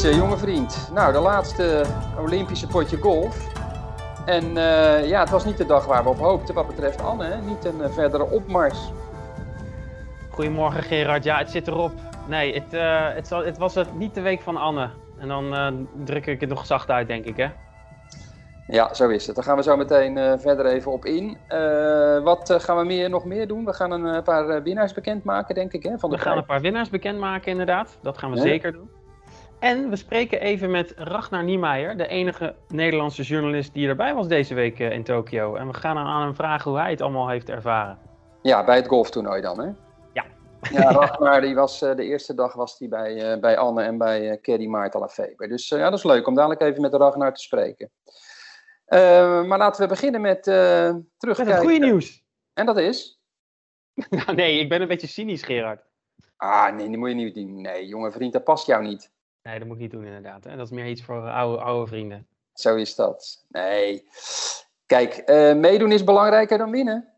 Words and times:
Wietse, 0.00 0.18
jonge 0.18 0.36
vriend. 0.36 0.90
Nou, 0.94 1.12
de 1.12 1.18
laatste 1.18 1.84
Olympische 2.18 2.66
potje 2.66 2.96
golf. 2.96 3.46
En 4.26 4.44
uh, 4.44 5.08
ja, 5.08 5.20
het 5.20 5.30
was 5.30 5.44
niet 5.44 5.56
de 5.56 5.66
dag 5.66 5.86
waar 5.86 6.02
we 6.02 6.08
op 6.08 6.18
hoopten 6.18 6.54
wat 6.54 6.66
betreft 6.66 7.02
Anne. 7.02 7.24
Hè? 7.24 7.40
Niet 7.40 7.64
een 7.64 7.78
uh, 7.80 7.90
verdere 7.90 8.30
opmars. 8.30 8.78
Goedemorgen 10.30 10.82
Gerard. 10.82 11.24
Ja, 11.24 11.38
het 11.38 11.50
zit 11.50 11.68
erop. 11.68 11.92
Nee, 12.28 12.54
het, 12.54 12.72
het, 13.14 13.30
het, 13.30 13.58
was 13.58 13.74
het 13.74 13.94
niet 13.94 14.14
de 14.14 14.20
week 14.20 14.40
van 14.40 14.56
Anne. 14.56 14.90
En 15.18 15.28
dan 15.28 15.88
druk 16.04 16.26
ik 16.26 16.40
het 16.40 16.48
nog 16.48 16.66
zacht 16.66 16.90
uit, 16.90 17.06
denk 17.06 17.24
ik, 17.24 17.36
hè? 17.36 17.48
Ja, 18.66 18.94
zo 18.94 19.08
is 19.08 19.26
het. 19.26 19.36
Daar 19.36 19.44
gaan 19.44 19.56
we 19.56 19.62
zo 19.62 19.76
meteen 19.76 20.38
verder 20.38 20.66
even 20.66 20.92
op 20.92 21.04
in. 21.04 21.36
wat 22.24 22.54
gaan 22.58 22.76
we 22.76 22.84
meer, 22.84 23.10
nog 23.10 23.24
meer 23.24 23.48
doen? 23.48 23.64
We 23.64 23.72
gaan 23.72 23.90
een 23.90 24.22
paar 24.22 24.62
winnaars 24.62 24.92
bekendmaken, 24.92 25.54
denk 25.54 25.72
ik, 25.72 25.82
hè? 25.82 25.98
Van 25.98 26.10
de 26.10 26.16
we 26.16 26.22
gaan 26.22 26.36
een 26.36 26.44
paar 26.44 26.60
winnaars 26.60 26.90
bekendmaken, 26.90 27.50
inderdaad. 27.50 27.98
Dat 28.02 28.18
gaan 28.18 28.30
we 28.30 28.36
zeker 28.36 28.72
doen. 28.72 28.99
En 29.60 29.90
we 29.90 29.96
spreken 29.96 30.40
even 30.40 30.70
met 30.70 30.92
Ragnar 30.96 31.44
Niemeyer, 31.44 31.96
de 31.96 32.06
enige 32.06 32.54
Nederlandse 32.68 33.22
journalist 33.22 33.74
die 33.74 33.88
erbij 33.88 34.14
was 34.14 34.28
deze 34.28 34.54
week 34.54 34.80
eh, 34.80 34.90
in 34.90 35.04
Tokio. 35.04 35.54
En 35.54 35.66
we 35.66 35.74
gaan 35.74 35.98
aan 35.98 36.22
hem 36.22 36.34
vragen 36.34 36.70
hoe 36.70 36.80
hij 36.80 36.90
het 36.90 37.00
allemaal 37.00 37.28
heeft 37.28 37.48
ervaren. 37.48 37.98
Ja, 38.42 38.64
bij 38.64 38.76
het 38.76 38.86
golftoernooi 38.86 39.40
dan, 39.40 39.60
hè? 39.60 39.70
Ja. 40.12 40.24
Ja, 40.70 40.92
Ragnar, 41.00 41.40
die 41.40 41.54
was, 41.54 41.82
uh, 41.82 41.94
de 41.96 42.04
eerste 42.04 42.34
dag 42.34 42.54
was 42.54 42.78
hij 42.78 42.88
bij, 42.88 43.32
uh, 43.32 43.40
bij 43.40 43.58
Anne 43.58 43.82
en 43.82 43.98
bij 43.98 44.30
uh, 44.30 44.40
Kerry 44.40 44.66
Maarten 44.66 45.00
Lafeber. 45.00 45.48
Dus 45.48 45.68
ja, 45.68 45.90
dat 45.90 45.98
is 45.98 46.04
leuk 46.04 46.26
om 46.26 46.34
dadelijk 46.34 46.60
even 46.60 46.80
met 46.80 46.94
Ragnar 46.94 47.34
te 47.34 47.42
spreken. 47.42 47.90
maar 49.48 49.58
laten 49.58 49.82
we 49.82 49.88
beginnen 49.88 50.20
met 50.20 50.42
terugkijken. 50.42 51.44
Met 51.44 51.54
het 51.54 51.58
goede 51.58 51.78
nieuws. 51.86 52.24
En 52.54 52.66
dat 52.66 52.78
is? 52.78 53.20
nou, 54.10 54.34
nee, 54.34 54.58
ik 54.58 54.68
ben 54.68 54.82
een 54.82 54.88
beetje 54.88 55.06
cynisch, 55.06 55.42
Gerard. 55.42 55.82
Ah, 56.36 56.74
nee, 56.74 56.88
dat 56.88 56.96
moet 56.96 57.08
je 57.08 57.14
niet 57.14 57.34
doen. 57.34 57.60
Nee, 57.60 57.86
jonge 57.86 58.12
vriend, 58.12 58.32
dat 58.32 58.44
past 58.44 58.66
jou 58.66 58.82
niet. 58.82 59.10
Nee, 59.42 59.58
dat 59.58 59.66
moet 59.66 59.76
ik 59.76 59.82
niet 59.82 59.90
doen 59.90 60.04
inderdaad. 60.04 60.42
Dat 60.42 60.58
is 60.58 60.70
meer 60.70 60.86
iets 60.86 61.02
voor 61.02 61.30
oude, 61.30 61.62
oude 61.62 61.86
vrienden. 61.86 62.26
Zo 62.54 62.76
is 62.76 62.94
dat. 62.94 63.44
Nee. 63.48 64.08
Kijk, 64.86 65.22
uh, 65.30 65.54
meedoen 65.54 65.92
is 65.92 66.04
belangrijker 66.04 66.58
dan 66.58 66.70
winnen. 66.70 67.08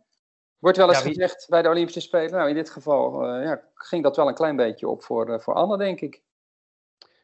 Wordt 0.59 0.77
wel 0.77 0.89
eens 0.89 1.03
gezegd 1.03 1.47
bij 1.49 1.63
de 1.63 1.69
Olympische 1.69 2.01
Spelen. 2.01 2.31
Nou, 2.31 2.49
in 2.49 2.55
dit 2.55 2.71
geval 2.71 3.37
uh, 3.37 3.45
ja, 3.45 3.63
ging 3.75 4.03
dat 4.03 4.17
wel 4.17 4.29
een 4.29 4.35
klein 4.35 4.57
beetje 4.57 4.89
op 4.89 5.03
voor, 5.03 5.29
uh, 5.29 5.39
voor 5.39 5.55
Anne, 5.55 5.77
denk 5.77 6.01
ik. 6.01 6.23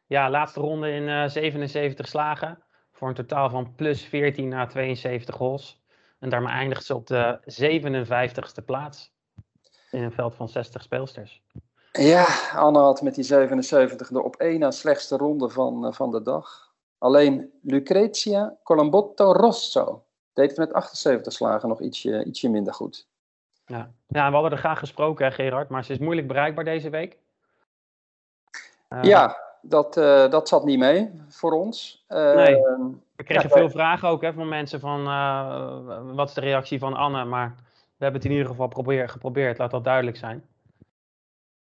Ja, 0.06 0.30
laatste 0.30 0.60
ronde 0.60 0.90
in 0.90 1.30
77 1.30 2.08
slagen. 2.08 2.62
Voor 2.92 3.08
een 3.08 3.14
totaal 3.14 3.50
van 3.50 3.74
plus 3.74 4.04
14 4.04 4.48
na 4.48 4.66
72 4.66 5.36
holes. 5.36 5.82
En 6.18 6.28
daarmee 6.28 6.52
eindigt 6.52 6.84
ze 6.84 6.94
op 6.94 7.06
de 7.06 7.40
57ste 7.44 8.64
plaats. 8.64 9.12
In 9.90 10.02
een 10.02 10.12
veld 10.12 10.34
van 10.34 10.48
60 10.48 10.82
speelsters. 10.82 11.42
Ja, 11.92 12.26
Anne 12.54 12.78
had 12.78 13.02
met 13.02 13.14
die 13.14 13.24
77 13.24 14.08
de 14.08 14.22
op 14.22 14.36
één 14.36 14.58
na 14.58 14.70
slechtste 14.70 15.16
ronde 15.16 15.48
van, 15.48 15.86
uh, 15.86 15.92
van 15.92 16.10
de 16.10 16.22
dag. 16.22 16.72
Alleen 16.98 17.50
Lucrezia 17.62 18.56
Colambotto 18.62 19.32
Rosso 19.32 20.04
deed 20.32 20.56
met 20.56 20.72
78 20.72 21.32
slagen 21.32 21.68
nog 21.68 21.80
ietsje, 21.80 22.24
ietsje 22.24 22.48
minder 22.48 22.74
goed. 22.74 23.06
Ja. 23.66 23.90
ja, 24.06 24.28
we 24.28 24.32
hadden 24.32 24.52
er 24.52 24.58
graag 24.58 24.78
gesproken, 24.78 25.26
hè, 25.26 25.32
Gerard, 25.32 25.68
maar 25.68 25.84
ze 25.84 25.92
is 25.92 25.98
moeilijk 25.98 26.26
bereikbaar 26.26 26.64
deze 26.64 26.90
week. 26.90 27.16
Uh, 28.88 29.02
ja, 29.02 29.36
dat, 29.62 29.96
uh, 29.96 30.30
dat 30.30 30.48
zat 30.48 30.64
niet 30.64 30.78
mee 30.78 31.10
voor 31.28 31.52
ons. 31.52 32.04
nee. 32.08 32.56
We 33.16 33.24
kregen 33.24 33.48
ja, 33.48 33.56
veel 33.56 33.70
vragen 33.70 34.08
ook 34.08 34.22
hè, 34.22 34.32
van 34.32 34.48
mensen 34.48 34.80
van 34.80 35.04
wat 36.14 36.28
is 36.28 36.34
de 36.34 36.40
reactie 36.40 36.78
van 36.78 36.94
Anne, 36.94 37.24
maar 37.24 37.54
we 37.96 38.04
hebben 38.04 38.20
het 38.20 38.30
in 38.30 38.36
ieder 38.36 38.50
geval 38.50 38.68
probeer, 38.68 39.08
geprobeerd, 39.08 39.58
laat 39.58 39.70
dat 39.70 39.84
duidelijk 39.84 40.16
zijn. 40.16 40.44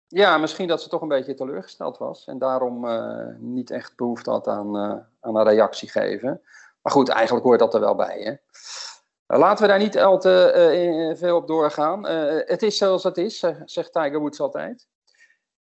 Ja, 0.09 0.39
misschien 0.39 0.69
dat 0.69 0.83
ze 0.83 0.89
toch 0.89 1.03
een 1.03 1.09
beetje 1.09 1.35
teleurgesteld 1.35 1.99
was 1.99 2.27
en 2.27 2.39
daarom 2.39 2.85
uh, 2.85 3.27
niet 3.39 3.71
echt 3.71 3.97
behoefte 3.97 4.31
had 4.31 4.49
aan, 4.49 4.77
uh, 4.77 4.97
aan 5.21 5.37
een 5.37 5.45
reactie 5.45 5.91
geven. 5.91 6.41
Maar 6.83 6.93
goed, 6.93 7.09
eigenlijk 7.09 7.47
hoort 7.47 7.59
dat 7.59 7.75
er 7.75 7.81
wel 7.81 7.95
bij. 7.95 8.21
Hè? 8.21 8.31
Uh, 8.31 9.41
laten 9.43 9.63
we 9.63 9.71
daar 9.71 9.79
niet 9.79 9.99
al 9.99 10.19
te 10.19 11.15
veel 11.19 11.37
op 11.37 11.47
doorgaan. 11.47 12.07
het 12.47 12.63
is 12.63 12.77
zoals 12.77 13.03
het 13.03 13.17
is, 13.17 13.45
zegt 13.65 13.93
Tiger 13.93 14.19
Woods 14.19 14.41
altijd. 14.41 14.89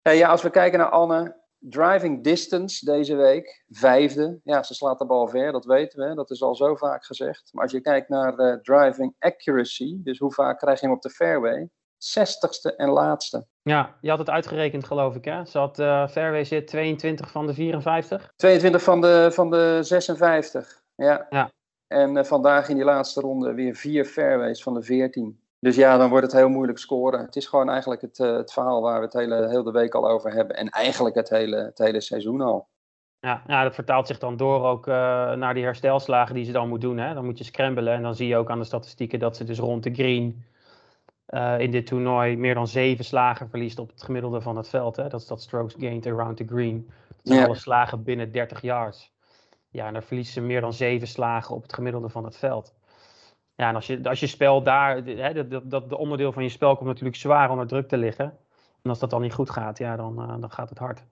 ja, 0.02 0.30
als 0.30 0.42
we 0.42 0.50
kijken 0.50 0.80
naar 0.80 0.90
Anne, 0.90 1.44
driving 1.58 2.24
distance 2.24 2.86
deze 2.86 3.16
week, 3.16 3.64
vijfde. 3.70 4.40
Ja, 4.44 4.64
ze 4.64 4.74
slaat 4.74 5.00
de 5.00 5.06
bal 5.06 5.28
ver, 5.28 5.52
dat 5.52 5.66
weten 5.66 6.10
we. 6.10 6.16
Dat 6.16 6.32
is 6.32 6.42
al 6.42 6.56
zo 6.56 6.76
vaak 6.76 7.06
gezegd. 7.06 7.50
Maar 7.54 7.64
als 7.64 7.72
je 7.72 7.82
kijkt 7.82 8.10
naar 8.10 8.62
driving 8.62 9.16
accuracy, 9.20 9.96
dus 10.04 10.20
hoe 10.20 10.34
vaak 10.34 10.60
krijg 10.60 10.80
je 10.80 10.86
hem 10.86 10.96
op 10.96 11.02
de 11.02 11.10
fairway, 11.10 11.70
60ste 12.20 12.76
en 12.76 12.90
laatste. 12.90 13.46
Ja, 13.62 13.96
je 14.02 14.10
had 14.10 14.20
het 14.20 14.30
uitgerekend 14.30 14.86
geloof 14.86 15.16
ik 15.16 15.26
hè? 15.26 15.46
Ze 15.46 15.58
had 15.58 15.80
uh, 15.80 16.08
fairway 16.08 16.44
zit 16.44 16.68
22 16.68 17.32
van 17.32 17.48
de 17.48 17.54
54? 17.54 18.34
22 18.36 18.84
van 18.84 19.02
de, 19.02 19.30
van 19.32 19.50
de 19.50 19.80
56, 19.82 20.82
ja. 20.96 21.26
ja. 21.30 21.52
En 21.88 22.16
uh, 22.16 22.24
vandaag 22.24 22.70
in 22.70 22.76
die 22.76 22.86
laatste 22.86 23.22
ronde 23.22 23.54
weer 23.54 23.76
vier 23.76 24.06
fairways 24.06 24.64
van 24.64 24.74
de 24.74 24.82
14. 24.82 25.40
Dus 25.60 25.76
ja, 25.76 25.98
dan 25.98 26.10
wordt 26.10 26.26
het 26.26 26.36
heel 26.36 26.50
moeilijk 26.50 26.78
scoren. 26.78 27.20
Het 27.20 27.36
is 27.36 27.46
gewoon 27.46 27.70
eigenlijk 27.70 28.02
het, 28.02 28.20
uh, 28.20 28.36
het 28.36 28.54
verhaal 28.54 28.82
waar 28.82 29.00
we 29.00 29.06
het 29.06 29.14
hele, 29.14 29.48
hele 29.48 29.72
week 29.72 29.94
al 29.94 30.10
over 30.10 30.34
hebben. 30.34 30.56
En 30.56 30.70
eigenlijk 30.70 31.16
het 31.16 31.30
hele, 31.30 31.58
het 31.58 31.78
hele 31.78 32.02
seizoen 32.02 32.42
al. 32.42 32.68
Ja, 33.48 33.64
dat 33.64 33.76
vertaalt 33.76 34.08
zich 34.08 34.20
dan 34.20 34.38
door 34.38 34.64
ook 34.64 34.88
uh, 34.88 34.94
naar 35.34 35.54
die 35.54 35.64
herstelslagen 35.64 36.36
die 36.36 36.46
ze 36.46 36.52
dan 36.52 36.70
moet 36.70 36.82
doen. 36.82 36.98
Hè? 36.98 37.14
Dan 37.14 37.26
moet 37.26 37.38
je 37.38 37.44
scramblen 37.44 37.94
en 37.94 38.02
dan 38.02 38.16
zie 38.16 38.28
je 38.28 38.38
ook 38.38 38.50
aan 38.50 38.60
de 38.60 38.66
statistieken 38.66 39.20
dat 39.20 39.36
ze 39.36 39.44
dus 39.44 39.60
rond 39.60 39.84
de 39.84 39.94
green 39.94 40.44
uh, 41.30 41.60
in 41.60 41.72
dit 41.72 41.88
toernooi 41.88 42.38
meer 42.38 42.54
dan 42.54 42.68
zeven 42.68 43.06
slagen 43.06 43.50
verliest 43.50 43.80
op 43.80 43.90
het 43.90 44.04
gemiddelde 44.04 44.42
van 44.42 44.58
het 44.58 44.70
veld. 44.70 44.96
Hè? 44.96 45.08
Dat 45.08 45.22
is 45.22 45.28
dat 45.28 45.42
strokes 45.42 45.76
gained 45.80 46.08
around 46.08 46.38
the 46.38 46.46
green. 46.48 46.90
Dat 47.08 47.18
zijn 47.24 47.46
alle 47.46 47.56
slagen 47.56 48.04
binnen 48.04 48.32
30 48.32 48.62
yards. 48.62 49.14
Ja, 49.70 49.88
en 49.88 49.94
dan 49.94 50.04
verliest 50.04 50.34
ze 50.34 50.42
meer 50.42 50.62
dan 50.62 50.74
zeven 50.74 51.08
slagen 51.08 51.56
op 51.56 51.62
het 51.62 51.74
gemiddelde 51.74 52.10
van 52.10 52.24
het 52.24 52.38
veld. 52.38 52.76
Ja, 53.56 53.70
en 53.70 53.76
als 53.76 53.88
je, 53.88 54.04
als 54.04 54.20
je 54.20 54.28
spel 54.28 54.64
daar, 54.64 55.04
hè, 55.04 55.34
dat, 55.34 55.50
dat, 55.50 55.72
dat 55.72 55.90
de 55.90 55.98
onderdeel 55.98 56.32
van 56.32 56.44
je 56.44 56.50
spel 56.50 56.76
komt 56.76 56.88
natuurlijk 56.88 57.16
zwaar 57.16 57.50
onder 57.50 57.68
druk 57.68 57.88
te 57.88 57.98
liggen. 57.98 58.26
En 58.82 58.90
als 58.90 59.00
dat 59.00 59.10
dan 59.10 59.22
niet 59.22 59.34
goed 59.34 59.50
gaat, 59.50 59.78
ja, 59.78 59.96
dan, 59.96 60.22
uh, 60.22 60.42
dan 60.42 60.52
gaat 60.52 60.70
het 60.70 60.78
hard. 60.78 61.06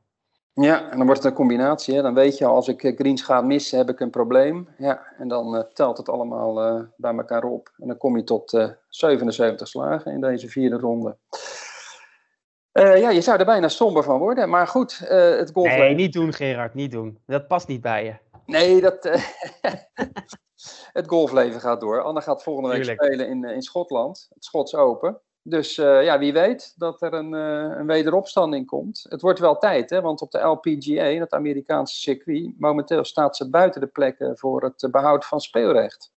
Ja, 0.55 0.91
en 0.91 0.97
dan 0.97 1.05
wordt 1.05 1.23
het 1.23 1.31
een 1.31 1.37
combinatie. 1.37 1.95
Hè? 1.95 2.01
Dan 2.01 2.13
weet 2.13 2.37
je, 2.37 2.45
als 2.45 2.67
ik 2.67 2.93
greens 2.97 3.21
ga 3.21 3.41
missen, 3.41 3.77
heb 3.77 3.89
ik 3.89 3.99
een 3.99 4.09
probleem. 4.09 4.67
Ja, 4.77 5.05
en 5.17 5.27
dan 5.27 5.55
uh, 5.55 5.61
telt 5.73 5.97
het 5.97 6.09
allemaal 6.09 6.75
uh, 6.75 6.81
bij 6.95 7.13
elkaar 7.13 7.43
op. 7.43 7.73
En 7.77 7.87
dan 7.87 7.97
kom 7.97 8.17
je 8.17 8.23
tot 8.23 8.53
uh, 8.53 8.69
77 8.87 9.67
slagen 9.67 10.11
in 10.11 10.21
deze 10.21 10.49
vierde 10.49 10.77
ronde. 10.77 11.17
ja, 12.71 13.09
je 13.09 13.21
zou 13.21 13.39
er 13.39 13.45
bijna 13.45 13.67
somber 13.67 14.03
van 14.03 14.19
worden. 14.19 14.49
Maar 14.49 14.67
goed, 14.67 14.97
het 15.07 15.51
golfleven... 15.51 15.85
Nee, 15.85 15.95
niet 15.95 16.13
doen 16.13 16.33
Gerard, 16.33 16.73
niet 16.73 16.91
doen. 16.91 17.19
Dat 17.25 17.47
past 17.47 17.67
niet 17.67 17.81
bij 17.81 18.05
je. 18.05 18.15
Nee, 18.45 18.81
dat... 18.81 19.03
het 20.99 21.07
golfleven 21.07 21.61
gaat 21.61 21.81
door. 21.81 22.01
Anne 22.01 22.21
gaat 22.21 22.43
volgende 22.43 22.69
week 22.69 22.77
Tuurlijk. 22.77 23.03
spelen 23.03 23.27
in, 23.27 23.43
in 23.43 23.61
Schotland. 23.61 24.27
Het 24.33 24.45
Schots 24.45 24.75
Open. 24.75 25.21
Dus 25.45 25.77
uh, 25.77 26.03
ja, 26.03 26.19
wie 26.19 26.33
weet 26.33 26.73
dat 26.77 27.01
er 27.01 27.13
een, 27.13 27.33
uh, 27.33 27.77
een 27.77 27.85
wederopstanding 27.85 28.67
komt. 28.67 29.05
Het 29.09 29.21
wordt 29.21 29.39
wel 29.39 29.57
tijd, 29.57 29.89
hè, 29.89 30.01
want 30.01 30.21
op 30.21 30.31
de 30.31 30.39
LPGA, 30.39 31.03
het 31.03 31.33
Amerikaanse 31.33 31.95
circuit, 31.95 32.59
momenteel 32.59 33.03
staat 33.03 33.37
ze 33.37 33.49
buiten 33.49 33.81
de 33.81 33.87
plekken 33.87 34.37
voor 34.37 34.63
het 34.63 34.87
behoud 34.91 35.25
van 35.25 35.41
speelrecht. 35.41 36.11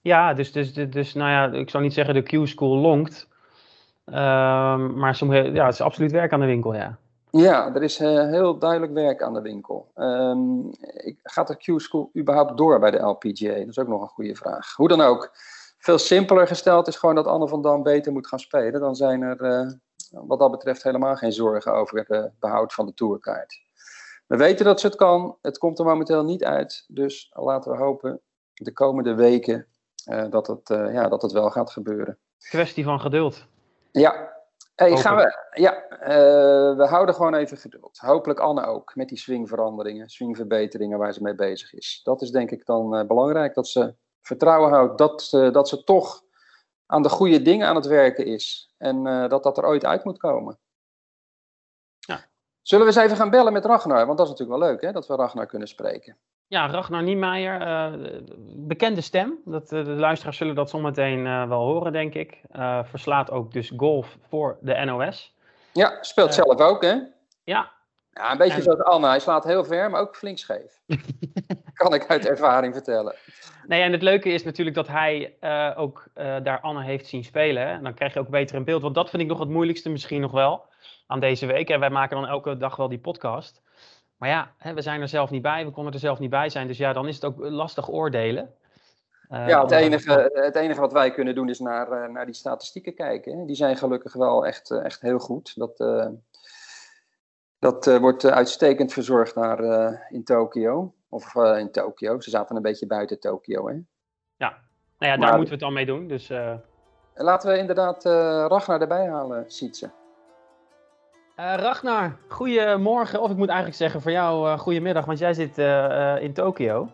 Ja, 0.00 0.34
dus, 0.34 0.52
dus, 0.52 0.74
dus, 0.74 0.90
dus 0.90 1.14
nou 1.14 1.30
ja, 1.30 1.58
ik 1.58 1.70
zou 1.70 1.82
niet 1.82 1.94
zeggen 1.94 2.14
de 2.14 2.22
Q-school 2.22 2.76
longt. 2.76 3.28
Uh, 4.06 4.14
maar 4.76 5.14
soms, 5.14 5.34
ja, 5.34 5.64
het 5.64 5.74
is 5.74 5.80
absoluut 5.80 6.12
werk 6.12 6.32
aan 6.32 6.40
de 6.40 6.46
winkel, 6.46 6.74
ja. 6.74 6.98
Ja, 7.30 7.74
er 7.74 7.82
is 7.82 8.00
uh, 8.00 8.08
heel 8.08 8.58
duidelijk 8.58 8.92
werk 8.92 9.22
aan 9.22 9.34
de 9.34 9.40
winkel. 9.40 9.90
Um, 9.96 10.70
gaat 11.22 11.48
de 11.48 11.56
Q-school 11.56 12.10
überhaupt 12.16 12.56
door 12.56 12.78
bij 12.78 12.90
de 12.90 12.98
LPGA? 12.98 13.54
Dat 13.54 13.68
is 13.68 13.78
ook 13.78 13.88
nog 13.88 14.02
een 14.02 14.08
goede 14.08 14.34
vraag. 14.34 14.74
Hoe 14.76 14.88
dan 14.88 15.00
ook 15.00 15.32
veel 15.84 15.98
simpeler 15.98 16.46
gesteld 16.46 16.88
is 16.88 16.96
gewoon 16.96 17.14
dat 17.14 17.26
Anne 17.26 17.48
van 17.48 17.62
Dam 17.62 17.82
beter 17.82 18.12
moet 18.12 18.26
gaan 18.26 18.38
spelen. 18.38 18.80
Dan 18.80 18.94
zijn 18.94 19.22
er 19.22 19.40
uh, 19.40 19.72
wat 20.10 20.38
dat 20.38 20.50
betreft 20.50 20.82
helemaal 20.82 21.16
geen 21.16 21.32
zorgen 21.32 21.72
over 21.74 22.04
het 22.06 22.32
behoud 22.38 22.72
van 22.72 22.86
de 22.86 22.94
tourkaart. 22.94 23.62
We 24.26 24.36
weten 24.36 24.64
dat 24.64 24.80
ze 24.80 24.86
het 24.86 24.96
kan. 24.96 25.38
Het 25.42 25.58
komt 25.58 25.78
er 25.78 25.84
momenteel 25.84 26.24
niet 26.24 26.44
uit. 26.44 26.84
Dus 26.88 27.30
laten 27.32 27.70
we 27.72 27.78
hopen 27.78 28.20
de 28.54 28.72
komende 28.72 29.14
weken 29.14 29.66
uh, 30.10 30.30
dat, 30.30 30.46
het, 30.46 30.70
uh, 30.70 30.92
ja, 30.92 31.08
dat 31.08 31.22
het 31.22 31.32
wel 31.32 31.50
gaat 31.50 31.70
gebeuren. 31.70 32.18
Kwestie 32.38 32.84
van 32.84 33.00
geduld. 33.00 33.46
Ja. 33.90 34.32
Hey, 34.74 34.96
gaan 34.96 35.16
we, 35.16 35.48
ja, 35.60 35.84
we 36.76 36.86
houden 36.88 37.14
gewoon 37.14 37.34
even 37.34 37.56
geduld. 37.56 37.98
Hopelijk 37.98 38.40
Anne 38.40 38.66
ook, 38.66 38.94
met 38.94 39.08
die 39.08 39.18
swingveranderingen, 39.18 40.08
swingverbeteringen 40.08 40.98
waar 40.98 41.12
ze 41.12 41.22
mee 41.22 41.34
bezig 41.34 41.72
is. 41.72 42.00
Dat 42.04 42.22
is 42.22 42.30
denk 42.30 42.50
ik 42.50 42.66
dan 42.66 43.06
belangrijk, 43.06 43.54
dat 43.54 43.68
ze 43.68 43.94
vertrouwen 44.26 44.70
houdt 44.72 44.98
dat, 44.98 45.30
uh, 45.34 45.52
dat 45.52 45.68
ze 45.68 45.84
toch 45.84 46.22
aan 46.86 47.02
de 47.02 47.08
goede 47.08 47.42
dingen 47.42 47.68
aan 47.68 47.74
het 47.74 47.86
werken 47.86 48.26
is. 48.26 48.74
En 48.78 49.06
uh, 49.06 49.28
dat 49.28 49.42
dat 49.42 49.58
er 49.58 49.64
ooit 49.64 49.84
uit 49.84 50.04
moet 50.04 50.18
komen. 50.18 50.58
Ja. 51.98 52.24
Zullen 52.62 52.86
we 52.86 52.92
eens 52.92 53.02
even 53.02 53.16
gaan 53.16 53.30
bellen 53.30 53.52
met 53.52 53.64
Ragnar? 53.64 54.06
Want 54.06 54.18
dat 54.18 54.26
is 54.26 54.32
natuurlijk 54.32 54.58
wel 54.60 54.68
leuk, 54.68 54.80
hè, 54.80 54.92
dat 54.92 55.06
we 55.06 55.16
Ragnar 55.16 55.46
kunnen 55.46 55.68
spreken. 55.68 56.16
Ja, 56.46 56.66
Ragnar 56.66 57.02
Niemeyer, 57.02 57.60
uh, 57.60 58.20
bekende 58.56 59.00
stem. 59.00 59.38
Dat, 59.44 59.68
de 59.68 59.84
luisteraars 59.84 60.36
zullen 60.36 60.54
dat 60.54 60.70
zometeen 60.70 61.48
wel 61.48 61.60
horen, 61.60 61.92
denk 61.92 62.14
ik. 62.14 62.40
verslaat 62.82 63.30
ook 63.30 63.52
dus 63.52 63.72
golf 63.76 64.18
voor 64.28 64.58
de 64.60 64.84
NOS. 64.84 65.34
Ja, 65.72 65.98
speelt 66.02 66.34
zelf 66.34 66.60
ook, 66.60 66.82
hè? 66.82 66.98
Ja, 67.44 67.72
Ja, 68.10 68.30
een 68.30 68.38
beetje 68.38 68.62
zoals 68.62 68.82
Anne. 68.82 69.06
Hij 69.06 69.20
slaat 69.20 69.44
heel 69.44 69.64
ver, 69.64 69.90
maar 69.90 70.00
ook 70.00 70.16
flink 70.16 70.38
scheef. 70.38 70.80
kan 71.84 71.94
ik 71.94 72.06
uit 72.06 72.26
ervaring 72.26 72.74
vertellen. 72.74 73.14
Nee, 73.66 73.82
en 73.82 73.92
het 73.92 74.02
leuke 74.02 74.28
is 74.28 74.44
natuurlijk 74.44 74.76
dat 74.76 74.88
hij 74.88 75.36
uh, 75.40 75.72
ook 75.76 76.06
uh, 76.14 76.36
daar 76.42 76.60
Anne 76.60 76.82
heeft 76.82 77.06
zien 77.06 77.24
spelen. 77.24 77.66
En 77.66 77.82
dan 77.82 77.94
krijg 77.94 78.12
je 78.14 78.20
ook 78.20 78.28
beter 78.28 78.56
in 78.56 78.64
beeld. 78.64 78.82
Want 78.82 78.94
dat 78.94 79.10
vind 79.10 79.22
ik 79.22 79.28
nog 79.28 79.38
het 79.38 79.48
moeilijkste 79.48 79.90
misschien 79.90 80.20
nog 80.20 80.32
wel 80.32 80.64
aan 81.06 81.20
deze 81.20 81.46
week. 81.46 81.70
En 81.70 81.80
wij 81.80 81.90
maken 81.90 82.16
dan 82.16 82.28
elke 82.28 82.56
dag 82.56 82.76
wel 82.76 82.88
die 82.88 82.98
podcast. 82.98 83.62
Maar 84.16 84.28
ja, 84.28 84.54
hè, 84.58 84.74
we 84.74 84.82
zijn 84.82 85.00
er 85.00 85.08
zelf 85.08 85.30
niet 85.30 85.42
bij. 85.42 85.64
We 85.64 85.70
konden 85.70 85.92
er 85.92 85.98
zelf 85.98 86.18
niet 86.18 86.30
bij 86.30 86.48
zijn. 86.48 86.66
Dus 86.66 86.78
ja, 86.78 86.92
dan 86.92 87.08
is 87.08 87.14
het 87.14 87.24
ook 87.24 87.38
lastig 87.38 87.90
oordelen. 87.90 88.54
Uh, 89.30 89.48
ja, 89.48 89.62
het 89.62 89.70
enige, 89.70 90.30
het 90.32 90.56
enige 90.56 90.80
wat 90.80 90.92
wij 90.92 91.10
kunnen 91.10 91.34
doen 91.34 91.48
is 91.48 91.58
naar, 91.58 92.10
naar 92.10 92.26
die 92.26 92.34
statistieken 92.34 92.94
kijken. 92.94 93.46
Die 93.46 93.56
zijn 93.56 93.76
gelukkig 93.76 94.12
wel 94.12 94.46
echt, 94.46 94.70
echt 94.70 95.00
heel 95.00 95.18
goed. 95.18 95.52
Dat, 95.54 95.76
dat 97.58 97.98
wordt 97.98 98.24
uitstekend 98.24 98.92
verzorgd 98.92 99.34
daar 99.34 100.06
in 100.10 100.24
Tokio. 100.24 100.94
Of 101.14 101.34
in 101.34 101.70
Tokio. 101.70 102.20
Ze 102.20 102.30
zaten 102.30 102.56
een 102.56 102.62
beetje 102.62 102.86
buiten 102.86 103.20
Tokio, 103.20 103.68
hè? 103.68 103.74
Ja, 104.36 104.58
nou 104.98 105.12
ja, 105.12 105.16
daar 105.16 105.36
moeten 105.36 105.44
we 105.44 105.50
het 105.50 105.60
dan 105.60 105.72
mee 105.72 105.86
doen. 105.86 106.08
Dus, 106.08 106.32
Laten 107.14 107.50
we 107.50 107.58
inderdaad 107.58 108.04
Ragnar 108.50 108.80
erbij 108.80 109.06
halen, 109.06 109.44
Sietse. 109.50 109.90
Uh, 111.36 111.54
Ragnar, 111.56 112.16
goedemorgen. 112.28 113.20
Of 113.20 113.30
ik 113.30 113.36
moet 113.36 113.48
eigenlijk 113.48 113.78
zeggen 113.78 114.00
voor 114.00 114.10
jou 114.10 114.48
uh, 114.48 114.58
goedemiddag, 114.58 115.04
want 115.04 115.18
jij 115.18 115.34
zit 115.34 115.58
uh, 115.58 116.22
in 116.22 116.32
Tokio. 116.32 116.88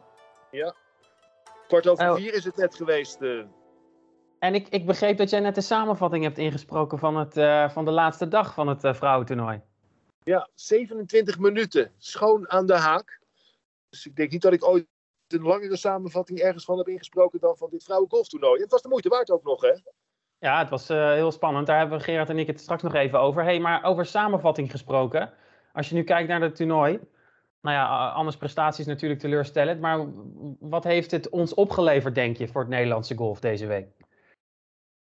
Ja, 0.50 0.74
kwart 1.66 1.88
over 1.88 2.14
vier 2.16 2.34
is 2.34 2.44
het 2.44 2.56
net 2.56 2.74
geweest. 2.74 3.20
En 4.38 4.54
ik, 4.54 4.68
ik 4.68 4.86
begreep 4.86 5.16
dat 5.16 5.30
jij 5.30 5.40
net 5.40 5.54
de 5.54 5.60
samenvatting 5.60 6.24
hebt 6.24 6.38
ingesproken 6.38 6.98
van, 6.98 7.16
het, 7.16 7.32
van 7.72 7.84
de 7.84 7.90
laatste 7.90 8.28
dag 8.28 8.54
van 8.54 8.68
het 8.68 8.96
vrouwentoernooi. 8.96 9.60
Ja, 10.24 10.48
27 10.54 11.38
minuten, 11.38 11.92
schoon 11.98 12.50
aan 12.50 12.66
de 12.66 12.76
haak. 12.76 13.19
Dus 13.90 14.06
ik 14.06 14.16
denk 14.16 14.30
niet 14.30 14.42
dat 14.42 14.52
ik 14.52 14.64
ooit 14.64 14.86
een 15.28 15.42
langere 15.42 15.76
samenvatting 15.76 16.38
ergens 16.38 16.64
van 16.64 16.78
heb 16.78 16.88
ingesproken 16.88 17.40
dan 17.40 17.56
van 17.56 17.70
dit 17.70 17.84
vrouwengolftoernooi. 17.84 18.60
Het 18.60 18.70
was 18.70 18.82
de 18.82 18.88
moeite 18.88 19.08
waard 19.08 19.30
ook 19.30 19.42
nog, 19.42 19.60
hè? 19.60 19.72
Ja, 20.38 20.58
het 20.58 20.68
was 20.68 20.90
uh, 20.90 21.12
heel 21.12 21.32
spannend. 21.32 21.66
Daar 21.66 21.78
hebben 21.78 22.00
Gerard 22.00 22.28
en 22.28 22.38
ik 22.38 22.46
het 22.46 22.60
straks 22.60 22.82
nog 22.82 22.94
even 22.94 23.20
over. 23.20 23.42
hey, 23.42 23.60
maar 23.60 23.84
over 23.84 24.06
samenvatting 24.06 24.70
gesproken. 24.70 25.32
Als 25.72 25.88
je 25.88 25.94
nu 25.94 26.02
kijkt 26.02 26.28
naar 26.28 26.40
het 26.40 26.56
toernooi. 26.56 27.00
Nou 27.60 27.76
ja, 27.76 28.08
Anne's 28.08 28.36
prestaties 28.36 28.86
natuurlijk 28.86 29.20
teleurstellend. 29.20 29.80
Maar 29.80 30.06
wat 30.60 30.84
heeft 30.84 31.10
het 31.10 31.28
ons 31.28 31.54
opgeleverd, 31.54 32.14
denk 32.14 32.36
je, 32.36 32.48
voor 32.48 32.60
het 32.60 32.70
Nederlandse 32.70 33.16
golf 33.16 33.40
deze 33.40 33.66
week? 33.66 33.99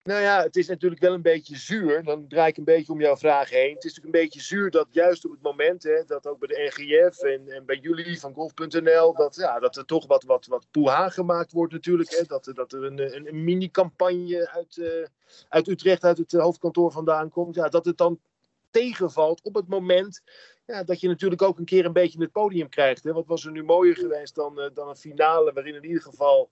Nou 0.05 0.21
ja, 0.21 0.41
het 0.41 0.55
is 0.55 0.67
natuurlijk 0.67 1.01
wel 1.01 1.13
een 1.13 1.21
beetje 1.21 1.57
zuur. 1.57 2.03
Dan 2.03 2.27
draai 2.27 2.49
ik 2.49 2.57
een 2.57 2.63
beetje 2.63 2.91
om 2.91 3.01
jouw 3.01 3.17
vraag 3.17 3.49
heen. 3.49 3.73
Het 3.73 3.83
is 3.83 3.93
natuurlijk 3.93 4.15
een 4.15 4.21
beetje 4.21 4.41
zuur 4.41 4.71
dat 4.71 4.87
juist 4.91 5.25
op 5.25 5.31
het 5.31 5.41
moment, 5.41 5.83
hè, 5.83 6.03
dat 6.05 6.27
ook 6.27 6.39
bij 6.39 6.47
de 6.47 6.71
NGF 6.75 7.19
en, 7.19 7.49
en 7.49 7.65
bij 7.65 7.77
jullie 7.77 8.19
van 8.19 8.33
golf.nl, 8.33 9.13
dat, 9.13 9.35
ja, 9.35 9.59
dat 9.59 9.75
er 9.75 9.85
toch 9.85 10.07
wat, 10.07 10.23
wat, 10.23 10.45
wat 10.45 10.67
poeha 10.71 11.09
gemaakt 11.09 11.51
wordt 11.51 11.73
natuurlijk. 11.73 12.09
Hè, 12.09 12.23
dat, 12.23 12.51
dat 12.53 12.73
er 12.73 12.83
een, 12.83 13.27
een, 13.27 13.43
mini-campagne 13.43 14.49
uit, 14.49 14.77
uh, 14.77 15.05
uit 15.49 15.67
Utrecht, 15.67 16.03
uit 16.03 16.17
het 16.17 16.31
hoofdkantoor 16.31 16.91
vandaan 16.91 17.29
komt. 17.29 17.55
Ja, 17.55 17.69
dat 17.69 17.85
het 17.85 17.97
dan 17.97 18.19
tegenvalt 18.71 19.41
op 19.41 19.55
het 19.55 19.67
moment 19.67 20.21
ja, 20.65 20.83
dat 20.83 20.99
je 20.99 21.07
natuurlijk 21.07 21.41
ook 21.41 21.59
een 21.59 21.65
keer 21.65 21.85
een 21.85 21.93
beetje 21.93 22.21
het 22.21 22.31
podium 22.31 22.69
krijgt. 22.69 23.03
Hè. 23.03 23.13
Wat 23.13 23.27
was 23.27 23.45
er 23.45 23.51
nu 23.51 23.63
mooier 23.63 23.95
geweest 23.95 24.35
dan, 24.35 24.59
uh, 24.59 24.65
dan 24.73 24.89
een 24.89 24.95
finale 24.95 25.53
waarin 25.53 25.75
in 25.75 25.85
ieder 25.85 26.01
geval 26.01 26.49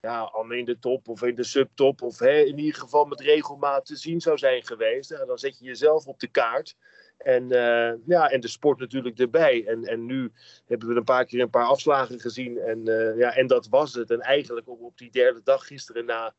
ja, 0.00 0.20
al 0.20 0.50
in 0.50 0.64
de 0.64 0.78
top 0.78 1.08
of 1.08 1.22
in 1.22 1.34
de 1.34 1.44
subtop, 1.44 2.02
of 2.02 2.18
hè, 2.18 2.38
in 2.38 2.58
ieder 2.58 2.80
geval 2.80 3.04
met 3.04 3.20
regelmaat 3.20 3.86
te 3.86 3.96
zien 3.96 4.20
zou 4.20 4.38
zijn 4.38 4.62
geweest. 4.62 5.26
Dan 5.26 5.38
zet 5.38 5.58
je 5.58 5.64
jezelf 5.64 6.06
op 6.06 6.20
de 6.20 6.28
kaart. 6.28 6.76
En, 7.18 7.42
uh, 7.42 7.92
ja, 8.06 8.30
en 8.30 8.40
de 8.40 8.48
sport 8.48 8.78
natuurlijk 8.78 9.18
erbij. 9.18 9.66
En, 9.66 9.84
en 9.84 10.06
nu 10.06 10.32
hebben 10.66 10.88
we 10.88 10.94
een 10.94 11.04
paar 11.04 11.24
keer 11.24 11.40
een 11.40 11.50
paar 11.50 11.66
afslagen 11.66 12.20
gezien. 12.20 12.58
En, 12.58 12.88
uh, 12.88 13.18
ja, 13.18 13.34
en 13.34 13.46
dat 13.46 13.68
was 13.68 13.94
het. 13.94 14.10
En 14.10 14.20
eigenlijk 14.20 14.68
op, 14.68 14.80
op 14.80 14.98
die 14.98 15.10
derde 15.10 15.40
dag 15.44 15.66
gisteren 15.66 16.04
na 16.04 16.34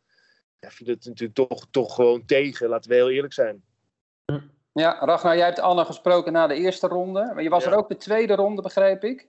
ja, 0.59 0.69
viel 0.69 0.87
het 0.87 1.05
natuurlijk 1.05 1.49
toch, 1.49 1.67
toch 1.71 1.95
gewoon 1.95 2.25
tegen. 2.25 2.69
Laten 2.69 2.89
we 2.89 2.95
heel 2.95 3.09
eerlijk 3.09 3.33
zijn. 3.33 3.63
Ja, 4.73 4.99
Ragnar, 4.99 5.35
jij 5.35 5.45
hebt 5.45 5.59
Anne 5.59 5.85
gesproken 5.85 6.33
na 6.33 6.47
de 6.47 6.55
eerste 6.55 6.87
ronde. 6.87 7.31
Maar 7.33 7.43
je 7.43 7.49
was 7.49 7.63
ja. 7.63 7.71
er 7.71 7.77
ook 7.77 7.89
de 7.89 7.97
tweede 7.97 8.35
ronde, 8.35 8.61
begreep 8.61 9.03
ik? 9.03 9.27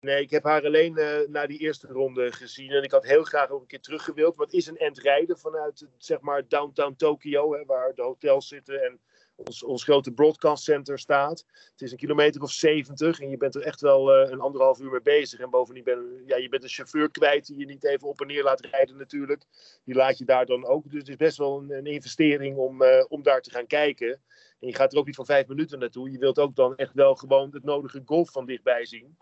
Nee, 0.00 0.22
ik 0.22 0.30
heb 0.30 0.44
haar 0.44 0.64
alleen 0.64 0.98
uh, 0.98 1.18
naar 1.28 1.48
die 1.48 1.58
eerste 1.58 1.86
ronde 1.86 2.32
gezien. 2.32 2.70
En 2.70 2.82
ik 2.82 2.90
had 2.90 3.04
heel 3.04 3.22
graag 3.22 3.50
ook 3.50 3.60
een 3.60 3.66
keer 3.66 3.80
teruggewild. 3.80 4.38
Het 4.38 4.52
is 4.52 4.66
een 4.66 4.76
endrijden 4.76 5.38
vanuit 5.38 5.86
zeg 5.96 6.20
maar 6.20 6.48
downtown 6.48 6.94
Tokyo, 6.96 7.54
hè, 7.54 7.64
waar 7.64 7.94
de 7.94 8.02
hotels 8.02 8.48
zitten 8.48 8.82
en 8.82 9.00
ons, 9.36 9.62
ons 9.62 9.84
grote 9.84 10.12
broadcast 10.12 10.64
center 10.64 10.98
staat. 10.98 11.44
Het 11.70 11.82
is 11.82 11.90
een 11.90 11.98
kilometer 11.98 12.42
of 12.42 12.50
70 12.50 13.20
en 13.20 13.30
je 13.30 13.36
bent 13.36 13.54
er 13.54 13.62
echt 13.62 13.80
wel 13.80 14.22
uh, 14.22 14.30
een 14.30 14.40
anderhalf 14.40 14.80
uur 14.80 14.90
mee 14.90 15.02
bezig. 15.02 15.40
En 15.40 15.50
bovendien 15.50 15.84
ben 15.84 16.22
ja, 16.26 16.36
je 16.36 16.48
bent 16.48 16.62
een 16.62 16.68
chauffeur 16.68 17.10
kwijt 17.10 17.46
die 17.46 17.58
je 17.58 17.66
niet 17.66 17.84
even 17.84 18.08
op 18.08 18.20
en 18.20 18.26
neer 18.26 18.42
laat 18.42 18.60
rijden 18.60 18.96
natuurlijk. 18.96 19.44
Die 19.84 19.94
laat 19.94 20.18
je 20.18 20.24
daar 20.24 20.46
dan 20.46 20.66
ook. 20.66 20.90
Dus 20.90 20.98
het 20.98 21.08
is 21.08 21.16
best 21.16 21.36
wel 21.36 21.58
een, 21.58 21.70
een 21.70 21.86
investering 21.86 22.56
om, 22.56 22.82
uh, 22.82 23.04
om 23.08 23.22
daar 23.22 23.40
te 23.40 23.50
gaan 23.50 23.66
kijken. 23.66 24.20
En 24.60 24.68
je 24.68 24.74
gaat 24.74 24.92
er 24.92 24.98
ook 24.98 25.06
niet 25.06 25.16
voor 25.16 25.24
vijf 25.24 25.46
minuten 25.46 25.78
naartoe. 25.78 26.10
Je 26.10 26.18
wilt 26.18 26.38
ook 26.38 26.56
dan 26.56 26.76
echt 26.76 26.94
wel 26.94 27.14
gewoon 27.14 27.50
het 27.52 27.64
nodige 27.64 28.02
golf 28.04 28.30
van 28.30 28.46
dichtbij 28.46 28.86
zien. 28.86 29.16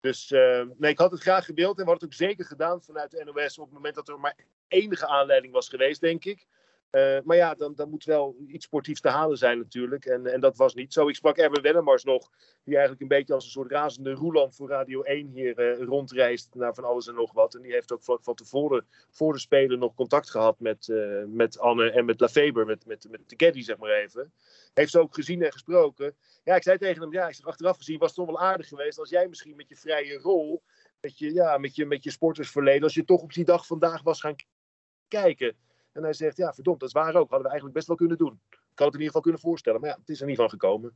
Dus 0.00 0.30
uh, 0.30 0.62
nee, 0.76 0.90
ik 0.90 0.98
had 0.98 1.10
het 1.10 1.20
graag 1.20 1.44
gewild 1.44 1.78
en 1.78 1.84
we 1.84 1.90
het 1.90 2.04
ook 2.04 2.12
zeker 2.12 2.44
gedaan 2.44 2.82
vanuit 2.82 3.10
de 3.10 3.24
NOS 3.24 3.58
op 3.58 3.64
het 3.64 3.74
moment 3.74 3.94
dat 3.94 4.08
er 4.08 4.20
maar 4.20 4.36
enige 4.68 5.06
aanleiding 5.06 5.52
was 5.52 5.68
geweest, 5.68 6.00
denk 6.00 6.24
ik. 6.24 6.46
Uh, 6.90 7.18
maar 7.24 7.36
ja, 7.36 7.54
dan, 7.54 7.74
dan 7.74 7.90
moet 7.90 8.04
wel 8.04 8.36
iets 8.46 8.64
sportiefs 8.64 9.00
te 9.00 9.08
halen 9.08 9.38
zijn 9.38 9.58
natuurlijk. 9.58 10.04
En, 10.04 10.26
en 10.26 10.40
dat 10.40 10.56
was 10.56 10.74
niet 10.74 10.92
zo. 10.92 11.08
Ik 11.08 11.14
sprak 11.14 11.36
Erwin 11.36 11.62
Wennemars 11.62 12.04
nog, 12.04 12.30
die 12.64 12.74
eigenlijk 12.74 13.02
een 13.02 13.18
beetje 13.18 13.34
als 13.34 13.44
een 13.44 13.50
soort 13.50 13.70
razende 13.70 14.12
roeland 14.12 14.56
voor 14.56 14.68
Radio 14.68 15.02
1 15.02 15.28
hier 15.28 15.58
uh, 15.58 15.86
rondreist 15.86 16.54
naar 16.54 16.74
van 16.74 16.84
alles 16.84 17.08
en 17.08 17.14
nog 17.14 17.32
wat. 17.32 17.54
En 17.54 17.62
die 17.62 17.72
heeft 17.72 17.92
ook 17.92 18.02
van, 18.02 18.34
tevoren, 18.34 18.86
voor 19.10 19.32
de 19.32 19.38
Spelen, 19.38 19.78
nog 19.78 19.94
contact 19.94 20.30
gehad 20.30 20.60
met, 20.60 20.88
uh, 20.88 21.24
met 21.26 21.58
Anne 21.58 21.90
en 21.90 22.04
met 22.04 22.20
Lafeber, 22.20 22.66
met, 22.66 22.86
met, 22.86 23.06
met 23.10 23.28
de 23.28 23.36
caddy 23.36 23.62
zeg 23.62 23.78
maar 23.78 23.90
even. 23.90 24.32
Heeft 24.74 24.90
ze 24.90 25.00
ook 25.00 25.14
gezien 25.14 25.42
en 25.42 25.52
gesproken. 25.52 26.16
Ja, 26.44 26.54
ik 26.54 26.62
zei 26.62 26.78
tegen 26.78 27.02
hem, 27.02 27.12
ja, 27.12 27.28
ik 27.28 27.34
zeg 27.34 27.46
achteraf 27.46 27.76
gezien 27.76 27.98
was 27.98 28.08
het 28.08 28.16
toch 28.16 28.26
wel 28.26 28.40
aardig 28.40 28.68
geweest 28.68 28.98
als 28.98 29.10
jij 29.10 29.28
misschien 29.28 29.56
met 29.56 29.68
je 29.68 29.76
vrije 29.76 30.18
rol, 30.18 30.62
met 31.00 31.18
je, 31.18 31.34
ja, 31.34 31.58
met 31.58 31.74
je, 31.74 31.86
met 31.86 32.04
je 32.04 32.10
sportersverleden, 32.10 32.82
als 32.82 32.94
je 32.94 33.04
toch 33.04 33.22
op 33.22 33.32
die 33.32 33.44
dag 33.44 33.66
vandaag 33.66 34.02
was 34.02 34.20
gaan 34.20 34.36
kijken. 35.08 35.56
En 35.92 36.02
hij 36.02 36.12
zegt, 36.12 36.36
ja, 36.36 36.52
verdomd, 36.52 36.80
dat 36.80 36.88
is 36.88 36.94
waar 36.94 37.14
ook. 37.14 37.30
Hadden 37.30 37.42
we 37.42 37.48
eigenlijk 37.48 37.74
best 37.74 37.86
wel 37.86 37.96
kunnen 37.96 38.18
doen. 38.18 38.40
Ik 38.50 38.58
had 38.78 38.86
het 38.86 38.86
in 38.86 38.92
ieder 38.92 39.06
geval 39.06 39.20
kunnen 39.20 39.40
voorstellen, 39.40 39.80
maar 39.80 39.90
ja, 39.90 39.96
het 39.96 40.08
is 40.08 40.20
er 40.20 40.26
niet 40.26 40.36
van 40.36 40.50
gekomen. 40.50 40.92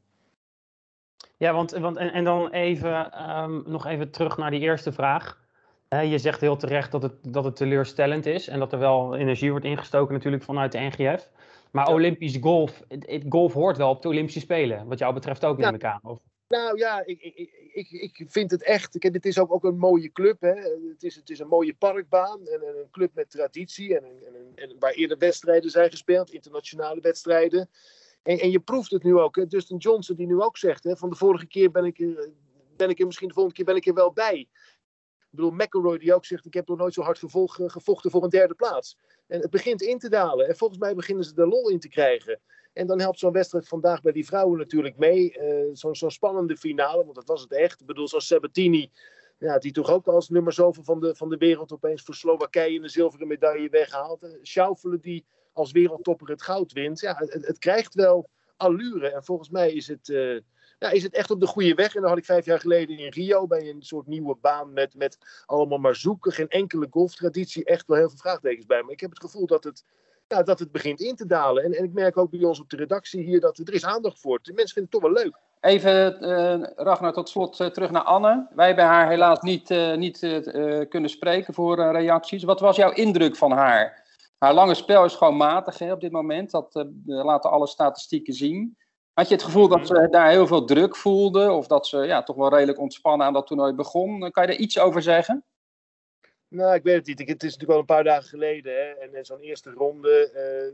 Ja, 1.36 1.52
want, 1.52 1.70
want 1.70 1.96
en, 1.96 2.12
en 2.12 2.24
dan 2.24 2.50
even, 2.50 3.30
um, 3.30 3.62
nog 3.66 3.86
even 3.86 4.10
terug 4.10 4.36
naar 4.36 4.50
die 4.50 4.60
eerste 4.60 4.92
vraag. 4.92 5.42
He, 5.88 6.00
je 6.00 6.18
zegt 6.18 6.40
heel 6.40 6.56
terecht 6.56 6.92
dat 6.92 7.02
het, 7.02 7.32
dat 7.32 7.44
het 7.44 7.56
teleurstellend 7.56 8.26
is 8.26 8.48
en 8.48 8.58
dat 8.58 8.72
er 8.72 8.78
wel 8.78 9.16
energie 9.16 9.50
wordt 9.50 9.64
ingestoken 9.64 10.14
natuurlijk 10.14 10.42
vanuit 10.42 10.72
de 10.72 10.78
NGF. 10.78 11.30
Maar 11.70 11.88
ja. 11.88 11.94
Olympisch 11.94 12.36
golf, 12.40 12.82
het, 12.88 13.06
het, 13.10 13.24
golf 13.28 13.52
hoort 13.52 13.76
wel 13.76 13.90
op 13.90 14.02
de 14.02 14.08
Olympische 14.08 14.40
Spelen, 14.40 14.86
wat 14.86 14.98
jou 14.98 15.14
betreft 15.14 15.44
ook, 15.44 15.58
ja. 15.58 15.64
neem 15.64 15.74
ik 15.74 15.84
aan. 15.84 16.00
Of? 16.02 16.18
Nou 16.48 16.78
ja, 16.78 17.04
ik, 17.04 17.20
ik, 17.22 17.50
ik, 17.72 17.90
ik 17.90 18.30
vind 18.30 18.50
het 18.50 18.62
echt. 18.62 18.98
Kijk, 18.98 19.14
het 19.14 19.26
is 19.26 19.38
ook, 19.38 19.52
ook 19.52 19.64
een 19.64 19.78
mooie 19.78 20.12
club. 20.12 20.40
Hè. 20.40 20.54
Het, 20.88 21.02
is, 21.02 21.14
het 21.14 21.30
is 21.30 21.38
een 21.38 21.48
mooie 21.48 21.74
parkbaan. 21.74 22.46
En, 22.46 22.62
en 22.62 22.78
een 22.78 22.90
club 22.90 23.14
met 23.14 23.30
traditie. 23.30 23.98
En, 23.98 24.04
en, 24.04 24.52
en, 24.54 24.76
waar 24.78 24.92
eerder 24.92 25.18
wedstrijden 25.18 25.70
zijn 25.70 25.90
gespeeld, 25.90 26.30
internationale 26.30 27.00
wedstrijden. 27.00 27.70
En, 28.22 28.38
en 28.38 28.50
je 28.50 28.60
proeft 28.60 28.90
het 28.90 29.02
nu 29.02 29.16
ook. 29.18 29.36
Hè. 29.36 29.46
Dustin 29.46 29.76
Johnson, 29.76 30.16
die 30.16 30.26
nu 30.26 30.40
ook 30.40 30.56
zegt: 30.56 30.84
hè, 30.84 30.96
van 30.96 31.10
de 31.10 31.16
vorige 31.16 31.46
keer 31.46 31.70
ben 31.70 31.84
ik, 31.84 31.98
ben 32.76 32.88
ik 32.88 33.00
er 33.00 33.06
misschien 33.06 33.28
de 33.28 33.34
volgende 33.34 33.56
keer 33.56 33.74
ben 33.74 33.76
ik 33.76 33.86
er 33.86 33.94
wel 33.94 34.12
bij. 34.12 34.38
Ik 34.38 35.40
bedoel, 35.40 35.50
McElroy 35.50 35.98
die 35.98 36.14
ook 36.14 36.24
zegt: 36.24 36.46
Ik 36.46 36.54
heb 36.54 36.68
nog 36.68 36.78
nooit 36.78 36.94
zo 36.94 37.02
hard 37.02 37.18
gevolg, 37.18 37.54
gevochten 37.66 38.10
voor 38.10 38.22
een 38.22 38.30
derde 38.30 38.54
plaats. 38.54 38.98
En 39.26 39.40
het 39.40 39.50
begint 39.50 39.82
in 39.82 39.98
te 39.98 40.08
dalen. 40.08 40.48
En 40.48 40.56
volgens 40.56 40.78
mij 40.80 40.94
beginnen 40.94 41.24
ze 41.24 41.32
er 41.34 41.48
lol 41.48 41.68
in 41.68 41.80
te 41.80 41.88
krijgen. 41.88 42.40
En 42.74 42.86
dan 42.86 43.00
helpt 43.00 43.18
zo'n 43.18 43.32
wedstrijd 43.32 43.68
vandaag 43.68 44.02
bij 44.02 44.12
die 44.12 44.26
vrouwen 44.26 44.58
natuurlijk 44.58 44.96
mee. 44.96 45.38
Uh, 45.38 45.70
Zo'n 45.72 45.96
zo 45.96 46.08
spannende 46.08 46.56
finale, 46.56 47.04
want 47.04 47.14
dat 47.14 47.28
was 47.28 47.42
het 47.42 47.52
echt. 47.52 47.80
Ik 47.80 47.86
bedoel, 47.86 48.08
zoals 48.08 48.26
Sabatini, 48.26 48.90
ja, 49.38 49.58
die 49.58 49.72
toch 49.72 49.90
ook 49.90 50.06
als 50.06 50.28
nummer 50.28 50.52
zoveel 50.52 50.84
van 50.84 51.00
de, 51.00 51.14
van 51.14 51.28
de 51.28 51.36
wereld 51.36 51.72
opeens 51.72 52.02
voor 52.02 52.14
Slowakije 52.14 52.80
een 52.80 52.90
zilveren 52.90 53.26
medaille 53.26 53.68
weghaalt. 53.68 54.38
Schaufelen 54.42 55.00
die 55.00 55.24
als 55.52 55.72
wereldtopper 55.72 56.28
het 56.28 56.42
goud 56.42 56.72
wint. 56.72 57.00
Ja, 57.00 57.14
het, 57.18 57.58
krijgt 57.58 57.94
wel 57.94 58.28
allure. 58.56 59.08
En 59.08 59.24
volgens 59.24 59.50
mij 59.50 59.72
is 59.72 59.88
het, 59.88 60.08
uh, 60.08 60.40
ja, 60.78 60.90
is 60.90 61.02
het 61.02 61.14
echt 61.14 61.30
op 61.30 61.40
de 61.40 61.46
goede 61.46 61.74
weg. 61.74 61.94
En 61.94 62.00
dan 62.00 62.10
had 62.10 62.18
ik 62.18 62.24
vijf 62.24 62.44
jaar 62.44 62.60
geleden 62.60 62.98
in 62.98 63.10
Rio 63.10 63.46
bij 63.46 63.68
een 63.68 63.82
soort 63.82 64.06
nieuwe 64.06 64.36
baan 64.40 64.72
met, 64.72 64.94
met 64.94 65.18
allemaal 65.46 65.78
maar 65.78 65.96
zoeken. 65.96 66.32
Geen 66.32 66.48
enkele 66.48 66.86
golftraditie. 66.90 67.64
Echt 67.64 67.86
wel 67.86 67.96
heel 67.96 68.08
veel 68.08 68.18
vraagtekens 68.18 68.66
bij. 68.66 68.82
Maar 68.82 68.92
ik 68.92 69.00
heb 69.00 69.10
het 69.10 69.20
gevoel 69.20 69.46
dat 69.46 69.64
het 69.64 69.84
ja, 70.26 70.42
dat 70.42 70.58
het 70.58 70.72
begint 70.72 71.00
in 71.00 71.16
te 71.16 71.26
dalen. 71.26 71.64
En, 71.64 71.72
en 71.72 71.84
ik 71.84 71.92
merk 71.92 72.16
ook 72.16 72.30
bij 72.30 72.44
ons 72.44 72.60
op 72.60 72.70
de 72.70 72.76
redactie 72.76 73.22
hier 73.22 73.40
dat 73.40 73.58
er 73.58 73.74
is 73.74 73.84
aandacht 73.84 74.20
voor. 74.20 74.38
De 74.42 74.52
mensen 74.52 74.74
vinden 74.74 74.92
het 74.92 75.02
toch 75.02 75.12
wel 75.12 75.22
leuk. 75.24 75.36
Even, 75.60 76.24
uh, 76.24 76.68
Ragnar, 76.76 77.12
tot 77.12 77.28
slot 77.28 77.60
uh, 77.60 77.66
terug 77.66 77.90
naar 77.90 78.02
Anne. 78.02 78.46
Wij 78.54 78.66
hebben 78.66 78.84
haar 78.84 79.08
helaas 79.08 79.40
niet, 79.40 79.70
uh, 79.70 79.94
niet 79.94 80.18
kunnen 80.88 81.10
spreken 81.10 81.54
voor 81.54 81.90
reacties. 81.90 82.44
Wat 82.44 82.60
was 82.60 82.76
jouw 82.76 82.92
indruk 82.92 83.36
van 83.36 83.50
haar? 83.52 84.02
Haar 84.38 84.54
lange 84.54 84.74
spel 84.74 85.04
is 85.04 85.14
gewoon 85.14 85.36
matig 85.36 85.78
hè, 85.78 85.92
op 85.92 86.00
dit 86.00 86.12
moment. 86.12 86.50
Dat 86.50 86.86
laten 87.04 87.50
alle 87.50 87.66
statistieken 87.66 88.34
zien. 88.34 88.76
Had 89.12 89.28
je 89.28 89.34
het 89.34 89.44
gevoel 89.44 89.68
dat 89.68 89.86
ze 89.86 90.08
daar 90.10 90.30
heel 90.30 90.46
veel 90.46 90.64
druk 90.64 90.96
voelden? 90.96 91.54
Of 91.54 91.66
dat 91.66 91.86
ze 91.86 91.98
ja, 91.98 92.22
toch 92.22 92.36
wel 92.36 92.48
redelijk 92.48 92.78
ontspannen 92.78 93.26
aan 93.26 93.32
dat 93.32 93.46
toernooi 93.46 93.72
begon? 93.72 94.30
Kan 94.30 94.46
je 94.46 94.52
er 94.52 94.58
iets 94.58 94.78
over 94.78 95.02
zeggen? 95.02 95.44
Nou, 96.54 96.74
ik 96.74 96.82
weet 96.82 96.96
het 96.96 97.06
niet. 97.06 97.28
Het 97.28 97.42
is 97.42 97.52
natuurlijk 97.52 97.70
al 97.70 97.78
een 97.78 97.84
paar 97.84 98.04
dagen 98.04 98.28
geleden. 98.28 98.72
Hè? 98.72 98.90
En, 98.90 99.24
zo'n 99.24 99.40
eerste 99.40 99.70
ronde. 99.70 100.30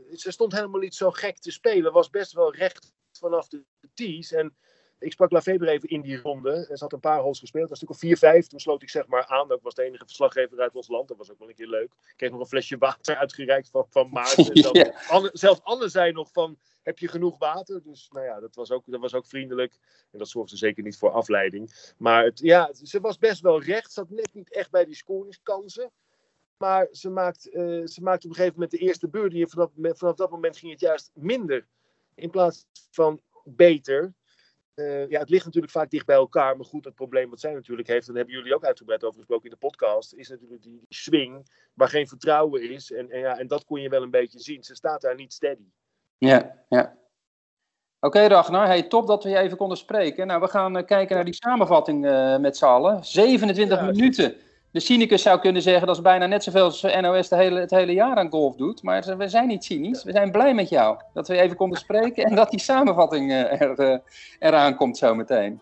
Uh, 0.09 0.17
ze 0.17 0.31
stond 0.31 0.53
helemaal 0.53 0.79
niet 0.79 0.95
zo 0.95 1.11
gek 1.11 1.39
te 1.39 1.51
spelen. 1.51 1.93
Was 1.93 2.09
best 2.09 2.33
wel 2.33 2.55
recht 2.55 2.93
vanaf 3.11 3.47
de 3.47 3.63
tees. 3.93 4.31
En 4.31 4.55
ik 5.01 5.11
sprak 5.11 5.31
Lafeber 5.31 5.67
even 5.67 5.89
in 5.89 6.01
die 6.01 6.21
ronde. 6.21 6.51
En 6.69 6.77
ze 6.77 6.83
had 6.83 6.93
een 6.93 6.99
paar 6.99 7.19
holes 7.19 7.39
gespeeld. 7.39 7.69
Dat 7.69 7.79
was 7.79 7.89
natuurlijk 7.89 8.23
al 8.23 8.41
4-5. 8.41 8.47
Toen 8.47 8.59
sloot 8.59 8.81
ik 8.81 8.89
zeg 8.89 9.07
maar 9.07 9.25
aan. 9.25 9.47
Dat 9.47 9.61
was 9.61 9.73
de 9.73 9.83
enige 9.83 10.05
verslaggever 10.05 10.59
uit 10.59 10.75
ons 10.75 10.87
land. 10.87 11.07
Dat 11.07 11.17
was 11.17 11.31
ook 11.31 11.39
wel 11.39 11.49
een 11.49 11.55
keer 11.55 11.67
leuk. 11.67 11.91
Ik 11.93 12.13
kreeg 12.15 12.31
nog 12.31 12.39
een 12.39 12.45
flesje 12.45 12.77
water 12.77 13.15
uitgereikt 13.15 13.69
van, 13.69 13.85
van 13.89 14.09
Maarten. 14.09 14.57
Zelfs, 14.57 15.09
Anne, 15.09 15.29
zelfs 15.33 15.63
Anne 15.63 15.89
zei 15.89 16.11
nog 16.11 16.31
van, 16.31 16.57
heb 16.81 16.99
je 16.99 17.07
genoeg 17.07 17.37
water? 17.37 17.83
Dus 17.83 18.09
nou 18.11 18.25
ja, 18.25 18.39
dat 18.39 18.55
was 18.55 18.71
ook, 18.71 18.83
dat 18.85 18.99
was 18.99 19.13
ook 19.13 19.25
vriendelijk. 19.25 19.77
En 20.11 20.19
dat 20.19 20.29
zorgde 20.29 20.57
zeker 20.57 20.83
niet 20.83 20.97
voor 20.97 21.11
afleiding. 21.11 21.93
Maar 21.97 22.23
het, 22.23 22.39
ja, 22.39 22.73
ze 22.73 22.99
was 22.99 23.17
best 23.17 23.41
wel 23.41 23.61
recht. 23.61 23.91
Zat 23.91 24.09
net 24.09 24.33
niet 24.33 24.53
echt 24.53 24.71
bij 24.71 24.85
die 24.85 24.95
scoringskansen. 24.95 25.91
Maar 26.57 26.87
ze 26.91 27.09
maakt, 27.09 27.47
uh, 27.53 27.85
ze 27.85 28.01
maakt 28.01 28.23
op 28.23 28.29
een 28.29 28.35
gegeven 28.35 28.53
moment 28.53 28.71
de 28.71 28.77
eerste 28.77 29.07
beurt. 29.07 29.33
En 29.33 29.49
vanaf, 29.49 29.69
vanaf 29.75 30.15
dat 30.15 30.31
moment 30.31 30.57
ging 30.57 30.71
het 30.71 30.81
juist 30.81 31.11
minder. 31.13 31.67
In 32.15 32.29
plaats 32.29 32.65
van 32.91 33.21
beter. 33.43 34.13
Uh, 34.75 35.09
ja, 35.09 35.19
het 35.19 35.29
ligt 35.29 35.45
natuurlijk 35.45 35.73
vaak 35.73 35.89
dicht 35.89 36.05
bij 36.05 36.15
elkaar. 36.15 36.55
Maar 36.57 36.65
goed, 36.65 36.85
het 36.85 36.95
probleem 36.95 37.29
wat 37.29 37.39
zij 37.39 37.53
natuurlijk 37.53 37.87
heeft, 37.87 38.07
en 38.07 38.13
daar 38.13 38.23
hebben 38.23 38.41
jullie 38.41 38.55
ook 38.55 38.65
uitgebreid 38.65 39.03
over 39.03 39.17
gesproken 39.17 39.45
in 39.45 39.51
de 39.51 39.67
podcast, 39.67 40.13
is 40.13 40.29
natuurlijk 40.29 40.61
die, 40.61 40.77
die 40.77 40.97
swing 40.97 41.47
waar 41.73 41.89
geen 41.89 42.07
vertrouwen 42.07 42.69
is. 42.69 42.91
En, 42.91 43.09
en, 43.09 43.19
ja, 43.19 43.39
en 43.39 43.47
dat 43.47 43.65
kon 43.65 43.81
je 43.81 43.89
wel 43.89 44.03
een 44.03 44.11
beetje 44.11 44.39
zien. 44.39 44.63
Ze 44.63 44.75
staat 44.75 45.01
daar 45.01 45.15
niet 45.15 45.33
steady. 45.33 45.65
Ja, 46.17 46.65
ja. 46.69 46.99
Oké, 47.99 48.17
okay, 48.17 48.27
Ragnar. 48.27 48.65
Hey, 48.65 48.83
top 48.83 49.07
dat 49.07 49.23
we 49.23 49.29
je 49.29 49.37
even 49.37 49.57
konden 49.57 49.77
spreken. 49.77 50.27
Nou, 50.27 50.41
we 50.41 50.47
gaan 50.47 50.77
uh, 50.77 50.85
kijken 50.85 51.15
naar 51.15 51.25
die 51.25 51.33
samenvatting 51.33 52.05
uh, 52.05 52.37
met 52.37 52.57
z'n 52.57 52.65
allen. 52.65 53.05
27 53.05 53.79
ja, 53.79 53.85
minuten 53.85 54.35
de 54.71 54.79
cynicus 54.79 55.21
zou 55.21 55.39
kunnen 55.39 55.61
zeggen 55.61 55.87
dat 55.87 55.95
is 55.95 56.01
bijna 56.01 56.25
net 56.25 56.43
zoveel 56.43 56.63
als 56.63 56.81
NOS 56.81 57.29
de 57.29 57.35
hele, 57.35 57.59
het 57.59 57.71
hele 57.71 57.93
jaar 57.93 58.15
aan 58.15 58.29
golf 58.29 58.55
doet. 58.55 58.83
Maar 58.83 59.17
we 59.17 59.27
zijn 59.27 59.47
niet 59.47 59.63
cynisch. 59.63 60.03
We 60.03 60.11
zijn 60.11 60.31
blij 60.31 60.53
met 60.53 60.69
jou 60.69 60.97
dat 61.13 61.27
we 61.27 61.39
even 61.39 61.55
konden 61.55 61.79
spreken 61.79 62.23
en 62.23 62.35
dat 62.35 62.49
die 62.49 62.59
samenvatting 62.59 63.31
uh, 63.31 63.61
er, 63.61 63.79
uh, 63.79 63.97
eraan 64.39 64.75
komt 64.75 64.97
zometeen. 64.97 65.61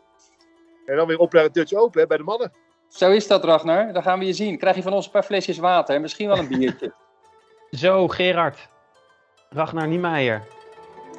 En 0.85 0.95
dan 0.95 1.07
weer 1.07 1.17
op 1.19 1.33
naar 1.33 1.43
het 1.43 1.53
Dutch 1.53 1.73
Open 1.73 2.01
hè, 2.01 2.07
bij 2.07 2.17
de 2.17 2.23
mannen. 2.23 2.51
Zo 2.87 3.11
is 3.11 3.27
dat, 3.27 3.43
Ragnar. 3.43 3.93
Dan 3.93 4.03
gaan 4.03 4.19
we 4.19 4.25
je 4.25 4.33
zien. 4.33 4.57
Krijg 4.57 4.75
je 4.75 4.81
van 4.81 4.93
ons 4.93 5.05
een 5.05 5.11
paar 5.11 5.23
flesjes 5.23 5.57
water 5.57 5.95
en 5.95 6.01
misschien 6.01 6.27
wel 6.27 6.37
een 6.37 6.47
biertje. 6.47 6.93
Zo, 7.71 8.07
Gerard. 8.07 8.69
Ragnar 9.49 9.87
Niemeyer. 9.87 10.41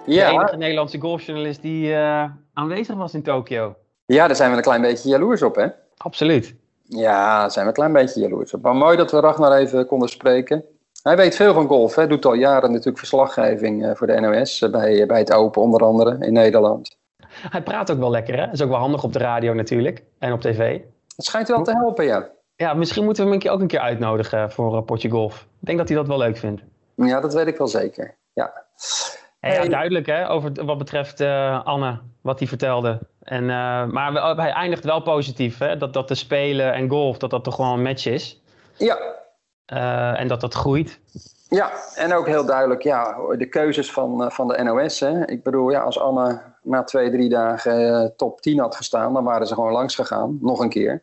Ja. 0.06 0.28
De 0.28 0.34
enige 0.34 0.56
Nederlandse 0.56 1.00
golfjournalist 1.00 1.62
die 1.62 1.88
uh, 1.88 2.24
aanwezig 2.52 2.96
was 2.96 3.14
in 3.14 3.22
Tokio. 3.22 3.76
Ja, 4.06 4.26
daar 4.26 4.36
zijn 4.36 4.50
we 4.50 4.56
een 4.56 4.62
klein 4.62 4.82
beetje 4.82 5.08
jaloers 5.08 5.42
op, 5.42 5.54
hè? 5.54 5.66
Absoluut. 5.96 6.56
Ja, 6.96 7.48
zijn 7.48 7.64
we 7.64 7.70
een 7.70 7.76
klein 7.76 7.92
beetje 7.92 8.20
jaloers 8.20 8.54
op. 8.54 8.62
Maar 8.62 8.76
mooi 8.76 8.96
dat 8.96 9.10
we 9.10 9.20
Ragnar 9.20 9.56
even 9.56 9.86
konden 9.86 10.08
spreken. 10.08 10.64
Hij 11.02 11.16
weet 11.16 11.36
veel 11.36 11.54
van 11.54 11.66
golf. 11.66 11.94
Hij 11.94 12.06
doet 12.06 12.24
al 12.24 12.34
jaren 12.34 12.70
natuurlijk 12.70 12.98
verslaggeving 12.98 13.86
eh, 13.86 13.94
voor 13.94 14.06
de 14.06 14.20
NOS. 14.20 14.62
Eh, 14.62 14.70
bij, 14.70 15.06
bij 15.06 15.18
het 15.18 15.32
Open 15.32 15.62
onder 15.62 15.82
andere 15.82 16.16
in 16.26 16.32
Nederland. 16.32 16.98
Hij 17.26 17.62
praat 17.62 17.90
ook 17.90 17.98
wel 17.98 18.10
lekker 18.10 18.36
hè? 18.38 18.50
Is 18.52 18.62
ook 18.62 18.68
wel 18.68 18.78
handig 18.78 19.04
op 19.04 19.12
de 19.12 19.18
radio 19.18 19.54
natuurlijk. 19.54 20.02
En 20.18 20.32
op 20.32 20.40
tv. 20.40 20.80
Het 21.16 21.24
schijnt 21.24 21.48
wel 21.48 21.62
te 21.62 21.72
helpen, 21.72 22.04
ja. 22.04 22.28
Ja, 22.56 22.74
misschien 22.74 23.04
moeten 23.04 23.22
we 23.22 23.28
hem 23.28 23.38
een 23.38 23.44
keer, 23.44 23.54
ook 23.54 23.60
een 23.60 23.66
keer 23.66 23.80
uitnodigen 23.80 24.52
voor 24.52 24.76
uh, 24.76 24.82
Potje 24.82 25.10
Golf. 25.10 25.46
Ik 25.60 25.66
denk 25.66 25.78
dat 25.78 25.88
hij 25.88 25.96
dat 25.96 26.06
wel 26.06 26.18
leuk 26.18 26.36
vindt. 26.36 26.62
Ja, 26.94 27.20
dat 27.20 27.34
weet 27.34 27.46
ik 27.46 27.56
wel 27.56 27.66
zeker. 27.66 28.16
Ja. 28.32 28.64
Ja, 29.40 29.64
duidelijk 29.64 30.06
hè, 30.06 30.30
over 30.30 30.64
wat 30.64 30.78
betreft 30.78 31.20
uh, 31.20 31.64
Anne, 31.64 32.00
wat 32.20 32.38
hij 32.38 32.48
vertelde. 32.48 32.98
En, 33.20 33.42
uh, 33.42 33.86
maar 33.86 34.36
hij 34.36 34.50
eindigt 34.50 34.84
wel 34.84 35.02
positief, 35.02 35.58
hè, 35.58 35.76
dat, 35.76 35.92
dat 35.92 36.08
de 36.08 36.14
spelen 36.14 36.72
en 36.72 36.88
golf, 36.88 37.18
dat 37.18 37.30
dat 37.30 37.44
toch 37.44 37.54
gewoon 37.54 37.72
een 37.72 37.82
match 37.82 38.06
is. 38.06 38.42
Ja. 38.76 38.98
Uh, 39.72 40.20
en 40.20 40.28
dat 40.28 40.40
dat 40.40 40.54
groeit. 40.54 41.00
Ja, 41.48 41.70
en 41.94 42.14
ook 42.14 42.26
heel 42.26 42.44
duidelijk, 42.46 42.82
ja, 42.82 43.16
de 43.36 43.48
keuzes 43.48 43.92
van, 43.92 44.32
van 44.32 44.48
de 44.48 44.62
NOS. 44.62 45.00
Hè. 45.00 45.26
Ik 45.26 45.42
bedoel, 45.42 45.70
ja, 45.70 45.80
als 45.80 46.00
Anne 46.00 46.42
na 46.62 46.82
twee, 46.82 47.10
drie 47.10 47.28
dagen 47.28 48.12
top 48.16 48.40
10 48.40 48.58
had 48.58 48.76
gestaan, 48.76 49.12
dan 49.12 49.24
waren 49.24 49.46
ze 49.46 49.54
gewoon 49.54 49.72
langs 49.72 49.94
gegaan, 49.94 50.38
nog 50.40 50.60
een 50.60 50.68
keer. 50.68 51.02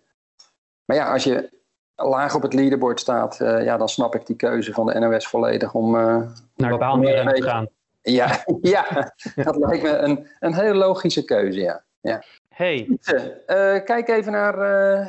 Maar 0.86 0.98
ja, 0.98 1.12
als 1.12 1.24
je 1.24 1.50
laag 1.96 2.36
op 2.36 2.42
het 2.42 2.54
leaderboard 2.54 3.00
staat, 3.00 3.36
ja, 3.40 3.78
dan 3.78 3.90
snap 3.90 4.16
ik 4.16 4.26
die 4.26 4.36
keuze 4.36 4.74
van 4.74 4.86
de 4.86 5.00
NOS 5.00 5.28
volledig 5.28 5.74
om... 5.74 5.92
Naar 5.92 6.72
de 6.72 6.78
baan 6.78 7.02
te 7.02 7.42
gaan. 7.44 7.68
Ja, 8.02 8.44
ja, 8.62 9.14
dat 9.36 9.56
lijkt 9.56 9.84
me 9.84 9.90
een, 9.90 10.28
een 10.40 10.54
hele 10.54 10.74
logische 10.74 11.26
keuze, 11.26 11.60
ja. 11.60 11.86
Ja. 12.02 12.24
Hey. 12.50 12.88
Uh, 12.88 13.84
kijk 13.84 14.08
even 14.08 14.32
naar 14.32 14.54
uh, 14.54 15.08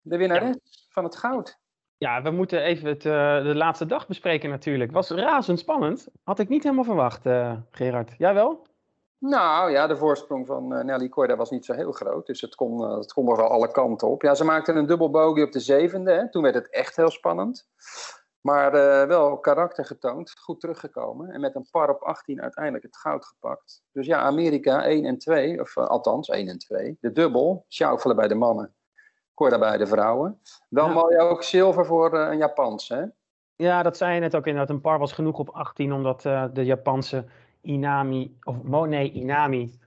de 0.00 0.16
winnares 0.16 0.86
van 0.90 1.04
het 1.04 1.16
goud. 1.16 1.58
Ja, 1.98 2.22
we 2.22 2.30
moeten 2.30 2.62
even 2.62 2.88
het, 2.88 3.04
uh, 3.04 3.42
de 3.42 3.54
laatste 3.54 3.86
dag 3.86 4.06
bespreken 4.06 4.50
natuurlijk. 4.50 4.92
Was 4.92 5.10
razend 5.10 5.58
spannend. 5.58 6.08
Had 6.24 6.38
ik 6.38 6.48
niet 6.48 6.62
helemaal 6.62 6.84
verwacht, 6.84 7.22
Gerard. 7.70 8.14
Jij 8.18 8.34
wel? 8.34 8.66
Nou 9.18 9.70
ja, 9.70 9.86
de 9.86 9.96
voorsprong 9.96 10.46
van 10.46 10.86
Nelly 10.86 11.08
Korda 11.08 11.36
was 11.36 11.50
niet 11.50 11.64
zo 11.64 11.72
heel 11.72 11.92
groot. 11.92 12.26
Dus 12.26 12.40
het 12.40 12.54
kon, 12.54 12.98
het 12.98 13.12
kon 13.12 13.24
nog 13.24 13.36
wel 13.36 13.48
alle 13.48 13.70
kanten 13.70 14.08
op. 14.08 14.22
Ja, 14.22 14.34
ze 14.34 14.44
maakte 14.44 14.72
een 14.72 14.86
dubbel 14.86 15.10
bogey 15.10 15.42
op 15.42 15.52
de 15.52 15.60
zevende. 15.60 16.12
Hè. 16.12 16.30
Toen 16.30 16.42
werd 16.42 16.54
het 16.54 16.70
echt 16.70 16.96
heel 16.96 17.10
spannend. 17.10 17.68
Maar 18.40 18.74
uh, 18.74 19.08
wel 19.08 19.38
karakter 19.38 19.84
getoond, 19.84 20.38
goed 20.38 20.60
teruggekomen. 20.60 21.30
En 21.30 21.40
met 21.40 21.54
een 21.54 21.68
par 21.70 21.90
op 21.90 22.02
18 22.02 22.42
uiteindelijk 22.42 22.84
het 22.84 22.96
goud 22.96 23.24
gepakt. 23.24 23.82
Dus 23.92 24.06
ja, 24.06 24.18
Amerika 24.18 24.84
1 24.84 25.04
en 25.04 25.18
2, 25.18 25.60
of 25.60 25.76
uh, 25.76 25.86
althans 25.86 26.28
1 26.28 26.48
en 26.48 26.58
2. 26.58 26.96
De 27.00 27.12
dubbel, 27.12 27.64
schaufelen 27.68 28.16
bij 28.16 28.28
de 28.28 28.34
mannen, 28.34 28.74
Korda 29.34 29.58
bij 29.58 29.76
de 29.76 29.86
vrouwen. 29.86 30.40
Wel 30.68 30.86
ja. 30.86 30.92
mooi 30.92 31.18
ook 31.18 31.42
zilver 31.42 31.86
voor 31.86 32.14
uh, 32.14 32.28
een 32.30 32.38
Japans, 32.38 32.88
hè? 32.88 33.04
Ja, 33.56 33.82
dat 33.82 33.96
zei 33.96 34.14
je 34.14 34.20
net 34.20 34.36
ook 34.36 34.46
inderdaad. 34.46 34.70
Een 34.70 34.80
par 34.80 34.98
was 34.98 35.12
genoeg 35.12 35.38
op 35.38 35.50
18, 35.50 35.92
omdat 35.92 36.22
de 36.52 36.64
Japanse 36.64 37.24
Inami, 37.60 38.38
of 38.42 38.62
Monet 38.62 39.12
Inami, 39.12 39.78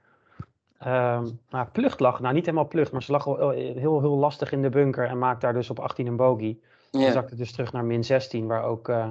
nou, 0.80 1.68
plucht 1.72 2.00
lag. 2.00 2.20
Nou, 2.20 2.34
niet 2.34 2.46
helemaal 2.46 2.68
plucht, 2.68 2.92
maar 2.92 3.04
ze 3.04 3.12
lag 3.12 3.26
heel, 3.26 3.50
heel, 3.50 4.02
heel 4.02 4.18
lastig 4.18 4.52
in 4.52 4.62
de 4.62 4.70
bunker 4.70 5.08
en 5.08 5.18
maakte 5.18 5.46
daar 5.46 5.54
dus 5.54 5.70
op 5.70 5.80
18 5.80 6.08
een 6.08 6.16
bogey. 6.16 6.60
Dan 6.92 7.12
zakte 7.12 7.36
dus 7.36 7.52
terug 7.52 7.72
naar 7.72 7.86
min 7.86 8.04
16, 8.04 8.48
waar 8.48 8.64
ook 8.64 8.90
uh, 8.90 9.10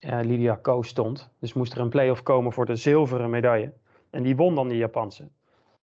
uh, 0.00 0.18
Lydia 0.22 0.54
Ko 0.54 0.82
stond. 0.82 1.30
Dus 1.40 1.52
moest 1.52 1.72
er 1.72 1.80
een 1.80 1.88
play-off 1.88 2.22
komen 2.22 2.52
voor 2.52 2.66
de 2.66 2.76
zilveren 2.76 3.30
medaille. 3.30 3.72
En 4.10 4.22
die 4.22 4.36
won 4.36 4.54
dan 4.54 4.68
die 4.68 4.78
Japanse. 4.78 5.28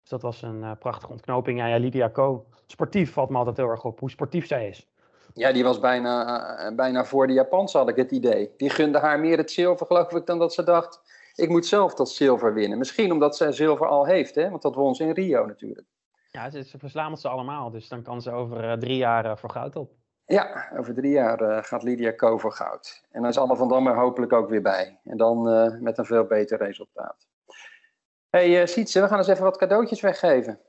Dus 0.01 0.09
dat 0.09 0.21
was 0.21 0.41
een 0.41 0.61
uh, 0.61 0.71
prachtige 0.79 1.11
ontknoping. 1.11 1.59
Ja, 1.59 1.67
ja, 1.67 1.77
Lydia 1.77 2.07
Ko, 2.07 2.45
sportief 2.67 3.13
valt 3.13 3.29
me 3.29 3.37
altijd 3.37 3.57
heel 3.57 3.69
erg 3.69 3.83
op, 3.83 3.99
hoe 3.99 4.09
sportief 4.09 4.47
zij 4.47 4.67
is. 4.67 4.87
Ja, 5.33 5.51
die 5.51 5.63
was 5.63 5.79
bijna, 5.79 6.73
bijna 6.75 7.05
voor 7.05 7.27
de 7.27 7.33
Japanse, 7.33 7.77
had 7.77 7.89
ik 7.89 7.95
het 7.95 8.11
idee. 8.11 8.53
Die 8.57 8.69
gunde 8.69 8.99
haar 8.99 9.19
meer 9.19 9.37
het 9.37 9.51
zilver, 9.51 9.85
geloof 9.85 10.11
ik, 10.11 10.25
dan 10.25 10.39
dat 10.39 10.53
ze 10.53 10.63
dacht... 10.63 11.01
ik 11.35 11.49
moet 11.49 11.65
zelf 11.65 11.93
dat 11.93 12.09
zilver 12.09 12.53
winnen. 12.53 12.77
Misschien 12.77 13.11
omdat 13.11 13.37
zij 13.37 13.51
zilver 13.51 13.87
al 13.87 14.05
heeft, 14.05 14.35
hè? 14.35 14.49
want 14.49 14.61
dat 14.61 14.75
won 14.75 14.95
ze 14.95 15.03
in 15.03 15.11
Rio 15.11 15.45
natuurlijk. 15.45 15.87
Ja, 16.31 16.49
ze, 16.49 16.63
ze 16.63 16.77
verslaan 16.77 17.17
ze 17.17 17.27
allemaal. 17.27 17.71
Dus 17.71 17.87
dan 17.87 18.01
kan 18.01 18.21
ze 18.21 18.31
over 18.31 18.79
drie 18.79 18.97
jaar 18.97 19.37
voor 19.37 19.49
goud 19.49 19.75
op. 19.75 19.91
Ja, 20.27 20.69
over 20.77 20.93
drie 20.93 21.11
jaar 21.11 21.41
uh, 21.41 21.57
gaat 21.63 21.83
Lydia 21.83 22.11
Ko 22.11 22.37
voor 22.37 22.51
goud. 22.51 23.03
En 23.11 23.21
dan 23.21 23.29
is 23.29 23.37
Anne 23.37 23.55
van 23.55 23.67
Dam 23.67 23.87
er 23.87 23.95
hopelijk 23.95 24.33
ook 24.33 24.49
weer 24.49 24.61
bij. 24.61 24.99
En 25.03 25.17
dan 25.17 25.49
uh, 25.49 25.79
met 25.79 25.97
een 25.97 26.05
veel 26.05 26.25
beter 26.25 26.57
resultaat. 26.57 27.27
hey, 28.29 28.61
uh, 28.61 28.65
Sietse, 28.65 29.01
we 29.01 29.07
gaan 29.07 29.17
eens 29.17 29.27
even 29.27 29.43
wat 29.43 29.57
cadeautjes 29.57 30.01
weggeven. 30.01 30.59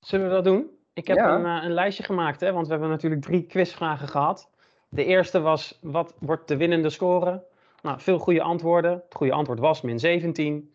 Zullen 0.00 0.26
we 0.28 0.32
dat 0.32 0.44
doen? 0.44 0.70
Ik 0.92 1.06
heb 1.06 1.16
ja. 1.16 1.34
een, 1.34 1.44
een, 1.44 1.72
lijstje 1.72 2.02
gemaakt, 2.02 2.40
hè, 2.40 2.52
want 2.52 2.66
we 2.66 2.72
hebben 2.72 2.90
natuurlijk 2.90 3.22
drie 3.22 3.46
quizvragen 3.46 4.08
gehad. 4.08 4.50
De 4.88 5.04
eerste 5.04 5.40
was, 5.40 5.78
wat 5.82 6.14
wordt 6.18 6.48
de 6.48 6.56
winnende 6.56 6.90
score? 6.90 7.44
Nou, 7.82 8.00
veel 8.00 8.18
goede 8.18 8.42
antwoorden. 8.42 8.92
Het 8.92 9.14
goede 9.14 9.32
antwoord 9.32 9.58
was 9.58 9.80
min 9.80 9.98
17. 9.98 10.74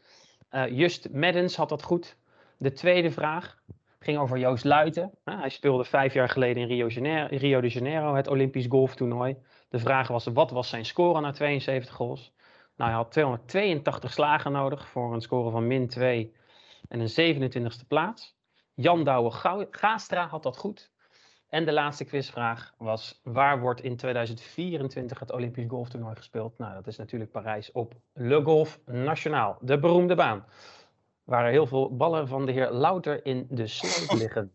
Just 0.70 1.10
Maddens 1.12 1.56
had 1.56 1.70
dat 1.70 1.84
goed. 1.84 2.16
De 2.58 2.74
tweede 2.74 3.12
vraag, 3.12 3.62
ging 4.03 4.17
over 4.17 4.38
Joost 4.38 4.63
Luiten. 4.63 5.12
hij 5.24 5.50
speelde 5.50 5.83
vijf 5.83 6.13
jaar 6.13 6.29
geleden 6.29 6.69
in 6.69 6.88
Rio 7.38 7.62
de 7.62 7.67
Janeiro 7.67 8.15
het 8.15 8.27
Olympisch 8.27 8.65
golftoernooi. 8.69 9.38
De 9.69 9.79
vraag 9.79 10.07
was, 10.07 10.25
wat 10.25 10.51
was 10.51 10.69
zijn 10.69 10.86
score 10.86 11.22
na 11.22 11.31
72 11.31 11.95
goals? 11.95 12.33
Nou, 12.75 12.89
hij 12.89 13.00
had 13.00 13.12
282 13.12 14.12
slagen 14.12 14.51
nodig 14.51 14.88
voor 14.88 15.13
een 15.13 15.22
score 15.22 15.51
van 15.51 15.67
min 15.67 15.88
2 15.88 16.36
en 16.89 17.00
een 17.00 17.51
27e 17.51 17.88
plaats. 17.88 18.36
Jan 18.74 19.03
Douwe 19.03 19.31
Gastra 19.72 20.27
had 20.27 20.43
dat 20.43 20.57
goed. 20.57 20.91
En 21.50 21.65
de 21.65 21.74
laatste 21.74 22.05
quizvraag 22.05 22.74
was: 22.77 23.19
waar 23.24 23.60
wordt 23.60 23.81
in 23.81 23.95
2024 23.95 25.19
het 25.19 25.31
Olympisch 25.31 25.67
golftoernooi 25.67 26.15
gespeeld? 26.15 26.57
Nou, 26.57 26.74
dat 26.74 26.88
is 26.88 26.98
natuurlijk 26.98 27.31
Parijs 27.31 27.72
op 27.72 27.93
Le 28.13 28.43
Golf 28.43 28.79
Nationaal, 28.86 29.57
de 29.62 29.79
beroemde 29.79 30.15
baan 30.15 30.45
waar 31.24 31.46
er 31.46 31.51
heel 31.51 31.68
veel 31.68 31.96
ballen 31.96 32.27
van 32.27 32.46
de 32.46 32.51
heer 32.51 32.72
Louter 32.72 33.25
in 33.25 33.48
de 33.50 33.68
sloot 33.68 34.20
liggen. 34.22 34.53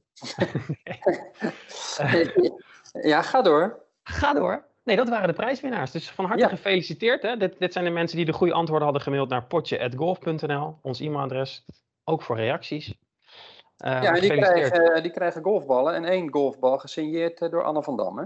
ja, 3.12 3.22
ga 3.22 3.42
door. 3.42 3.82
Ga 4.02 4.32
door. 4.32 4.66
Nee, 4.84 4.96
dat 4.96 5.08
waren 5.08 5.28
de 5.28 5.34
prijswinnaars. 5.34 5.90
Dus 5.90 6.10
van 6.10 6.24
harte 6.24 6.42
ja. 6.42 6.48
gefeliciteerd. 6.48 7.22
Hè? 7.22 7.36
Dit, 7.36 7.58
dit, 7.58 7.72
zijn 7.72 7.84
de 7.84 7.90
mensen 7.90 8.16
die 8.16 8.26
de 8.26 8.32
goede 8.32 8.52
antwoorden 8.52 8.84
hadden 8.84 9.02
gemaild 9.02 9.28
naar 9.28 9.44
potje.golf.nl, 9.44 10.78
ons 10.82 11.00
e-mailadres. 11.00 11.64
ook 12.04 12.22
voor 12.22 12.36
reacties. 12.36 12.88
Uh, 12.88 14.02
ja, 14.02 14.14
en 14.14 14.20
die 14.20 14.30
krijgen, 14.30 15.02
die 15.02 15.12
krijgen 15.12 15.42
golfballen 15.42 15.94
en 15.94 16.04
één 16.04 16.32
golfbal 16.32 16.78
gesigneerd 16.78 17.50
door 17.50 17.64
Anne 17.64 17.82
van 17.82 17.96
Dam, 17.96 18.18
hè? 18.18 18.24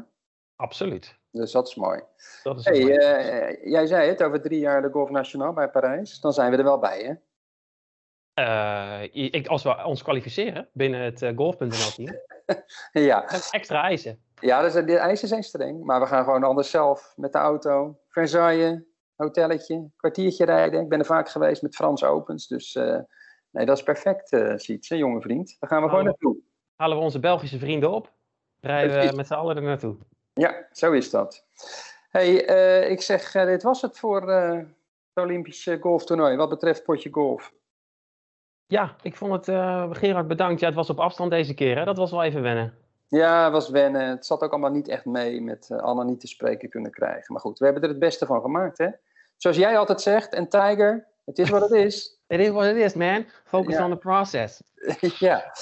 Absoluut. 0.57 1.19
Dus 1.31 1.53
dat 1.53 1.69
is 1.69 1.75
mooi. 1.75 2.01
Dat 2.43 2.59
is 2.59 2.65
hey, 2.65 2.81
uh, 2.81 3.71
jij 3.73 3.87
zei 3.87 4.09
het 4.09 4.23
over 4.23 4.41
drie 4.41 4.59
jaar 4.59 4.83
de 4.83 4.91
Golf 4.91 5.11
Nationaal 5.11 5.53
bij 5.53 5.69
Parijs. 5.69 6.21
Dan 6.21 6.33
zijn 6.33 6.51
we 6.51 6.57
er 6.57 6.65
wel 6.65 6.79
bij, 6.79 7.01
hè? 7.03 7.15
Uh, 8.35 9.03
ik, 9.12 9.47
als 9.47 9.62
we 9.62 9.85
ons 9.85 10.03
kwalificeren 10.03 10.69
binnen 10.73 11.01
het 11.01 11.23
uh, 11.23 11.31
golf.nl 11.37 11.69
team. 11.95 12.19
ja. 13.11 13.29
Extra 13.51 13.83
eisen. 13.83 14.23
Ja, 14.41 14.62
dus, 14.62 14.73
de 14.73 14.97
eisen 14.97 15.29
zijn 15.29 15.43
streng. 15.43 15.85
Maar 15.85 16.01
we 16.01 16.07
gaan 16.07 16.25
gewoon 16.25 16.45
anders 16.45 16.71
zelf 16.71 17.12
met 17.17 17.33
de 17.33 17.39
auto. 17.39 17.99
Versailles, 18.09 18.83
hotelletje, 19.17 19.91
kwartiertje 19.97 20.45
rijden. 20.45 20.81
Ik 20.81 20.89
ben 20.89 20.99
er 20.99 21.05
vaak 21.05 21.29
geweest 21.29 21.62
met 21.62 21.75
Frans 21.75 22.05
Opens. 22.05 22.47
Dus 22.47 22.75
uh, 22.75 22.99
nee, 23.51 23.67
dat 23.67 23.77
is 23.77 23.83
perfect, 23.83 24.33
uh, 24.33 24.53
Siets, 24.57 24.89
jonge 24.89 25.21
vriend. 25.21 25.57
Daar 25.59 25.71
gaan 25.71 25.83
we 25.83 25.89
gewoon 25.89 26.05
naartoe. 26.05 26.37
Halen 26.77 26.97
we 26.97 27.03
onze 27.03 27.21
Belgische 27.21 27.59
vrienden 27.59 27.91
op. 27.91 28.12
Rijden 28.61 29.11
we 29.11 29.17
met 29.17 29.27
z'n 29.27 29.35
allen 29.35 29.57
er 29.57 29.62
naartoe. 29.62 29.97
Ja, 30.33 30.67
zo 30.71 30.93
is 30.93 31.11
dat. 31.11 31.47
hey, 32.09 32.35
ik 32.85 33.01
zeg, 33.01 33.33
dit 33.33 33.62
was 33.62 33.83
het 33.83 33.99
voor 33.99 34.31
het 34.31 34.67
Olympische 35.15 35.79
golftoernooi. 35.81 36.37
Wat 36.37 36.49
betreft 36.49 36.85
potje 36.85 37.11
golf. 37.11 37.53
Ja, 38.66 38.95
ik 39.02 39.16
vond 39.16 39.47
het, 39.47 39.57
Gerard 39.97 40.28
bedankt. 40.28 40.61
Ja, 40.61 40.66
het 40.66 40.75
was 40.75 40.90
op 40.90 41.00
afstand 41.00 41.31
deze 41.31 41.54
keer. 41.54 41.78
Hè? 41.78 41.85
Dat 41.85 41.97
was 41.97 42.11
wel 42.11 42.23
even 42.23 42.42
wennen. 42.42 42.75
Ja, 43.19 43.45
het 43.45 43.52
was 43.52 43.69
wennen. 43.69 44.09
Het 44.09 44.26
zat 44.26 44.42
ook 44.42 44.50
allemaal 44.50 44.71
niet 44.71 44.88
echt 44.88 45.04
mee 45.04 45.40
met 45.40 45.69
uh, 45.73 45.78
Anna 45.78 46.02
niet 46.02 46.21
te 46.21 46.26
spreken 46.26 46.69
kunnen 46.69 46.90
krijgen. 46.90 47.33
Maar 47.33 47.40
goed, 47.40 47.59
we 47.59 47.64
hebben 47.64 47.83
er 47.83 47.88
het 47.88 47.99
beste 47.99 48.26
van 48.26 48.40
gemaakt, 48.40 48.78
hè? 48.78 48.88
Zoals 49.37 49.57
jij 49.57 49.78
altijd 49.78 50.00
zegt, 50.00 50.35
en 50.35 50.49
Tiger, 50.49 51.07
het 51.25 51.38
is 51.38 51.50
wat 51.50 51.61
het 51.61 51.71
is. 51.71 52.16
It 52.26 52.40
is 52.40 52.49
what 52.49 52.64
it 52.64 52.76
is, 52.76 52.95
man. 52.95 53.25
Focus 53.45 53.78
on 53.78 53.90
the 53.90 53.97
process. 53.97 54.62
ja. 55.19 55.52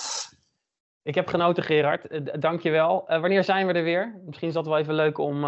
Ik 1.02 1.14
heb 1.14 1.26
genoten, 1.26 1.62
Gerard. 1.62 2.12
Uh, 2.12 2.20
Dank 2.38 2.60
je 2.60 2.70
wel. 2.70 3.04
Uh, 3.08 3.20
wanneer 3.20 3.44
zijn 3.44 3.66
we 3.66 3.72
er 3.72 3.84
weer? 3.84 4.20
Misschien 4.26 4.48
is 4.48 4.54
dat 4.54 4.66
wel 4.66 4.78
even 4.78 4.94
leuk 4.94 5.18
om 5.18 5.40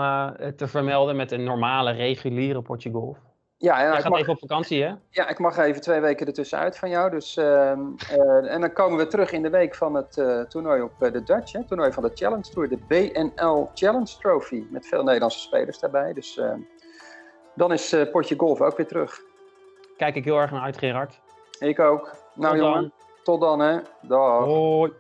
te 0.57 0.67
vermelden 0.67 1.17
met 1.17 1.33
een 1.33 1.45
normale, 1.45 1.91
reguliere 1.91 2.63
potje 2.63 2.91
golf. 2.91 3.19
Ja, 3.63 3.83
Jij 3.83 4.01
gaat 4.01 4.11
mag, 4.11 4.21
even 4.21 4.33
op 4.33 4.39
vakantie, 4.39 4.83
hè? 4.83 4.95
Ja, 5.11 5.29
ik 5.29 5.39
mag 5.39 5.57
even 5.57 5.81
twee 5.81 6.01
weken 6.01 6.27
ertussenuit 6.27 6.79
van 6.79 6.89
jou. 6.91 7.11
Dus, 7.11 7.37
uh, 7.37 7.45
uh, 7.45 8.53
en 8.53 8.61
dan 8.61 8.73
komen 8.73 8.99
we 8.99 9.07
terug 9.07 9.33
in 9.33 9.43
de 9.43 9.51
week 9.51 9.75
van 9.75 9.95
het 9.95 10.17
uh, 10.17 10.41
toernooi 10.41 10.83
op 10.83 10.93
de 10.99 11.23
Dutch. 11.23 11.53
Hè, 11.53 11.65
toernooi 11.65 11.93
van 11.93 12.03
de 12.03 12.11
Challenge 12.15 12.51
Tour. 12.51 12.69
De 12.69 12.79
BNL 12.89 13.71
Challenge 13.75 14.19
Trophy. 14.19 14.65
Met 14.71 14.87
veel 14.87 15.03
Nederlandse 15.03 15.39
spelers 15.39 15.79
daarbij. 15.79 16.13
Dus 16.13 16.39
ehm, 16.39 16.61
dan 17.55 17.73
is 17.73 17.97
Potje 18.13 18.35
Golf 18.37 18.61
ook 18.61 18.77
weer 18.77 18.87
terug. 18.87 19.21
Kijk 19.97 20.15
ik 20.15 20.25
heel 20.25 20.39
erg 20.39 20.51
naar 20.51 20.63
uit, 20.63 20.79
Gerard. 20.79 21.21
Ik 21.59 21.79
ook. 21.79 22.15
Nou 22.35 22.57
tot 22.57 22.65
jongen, 22.65 22.81
dan. 22.81 22.93
tot 23.23 23.41
dan 23.41 23.61
hè. 23.61 23.79
Dag. 24.01 24.45
Hoi. 24.45 24.93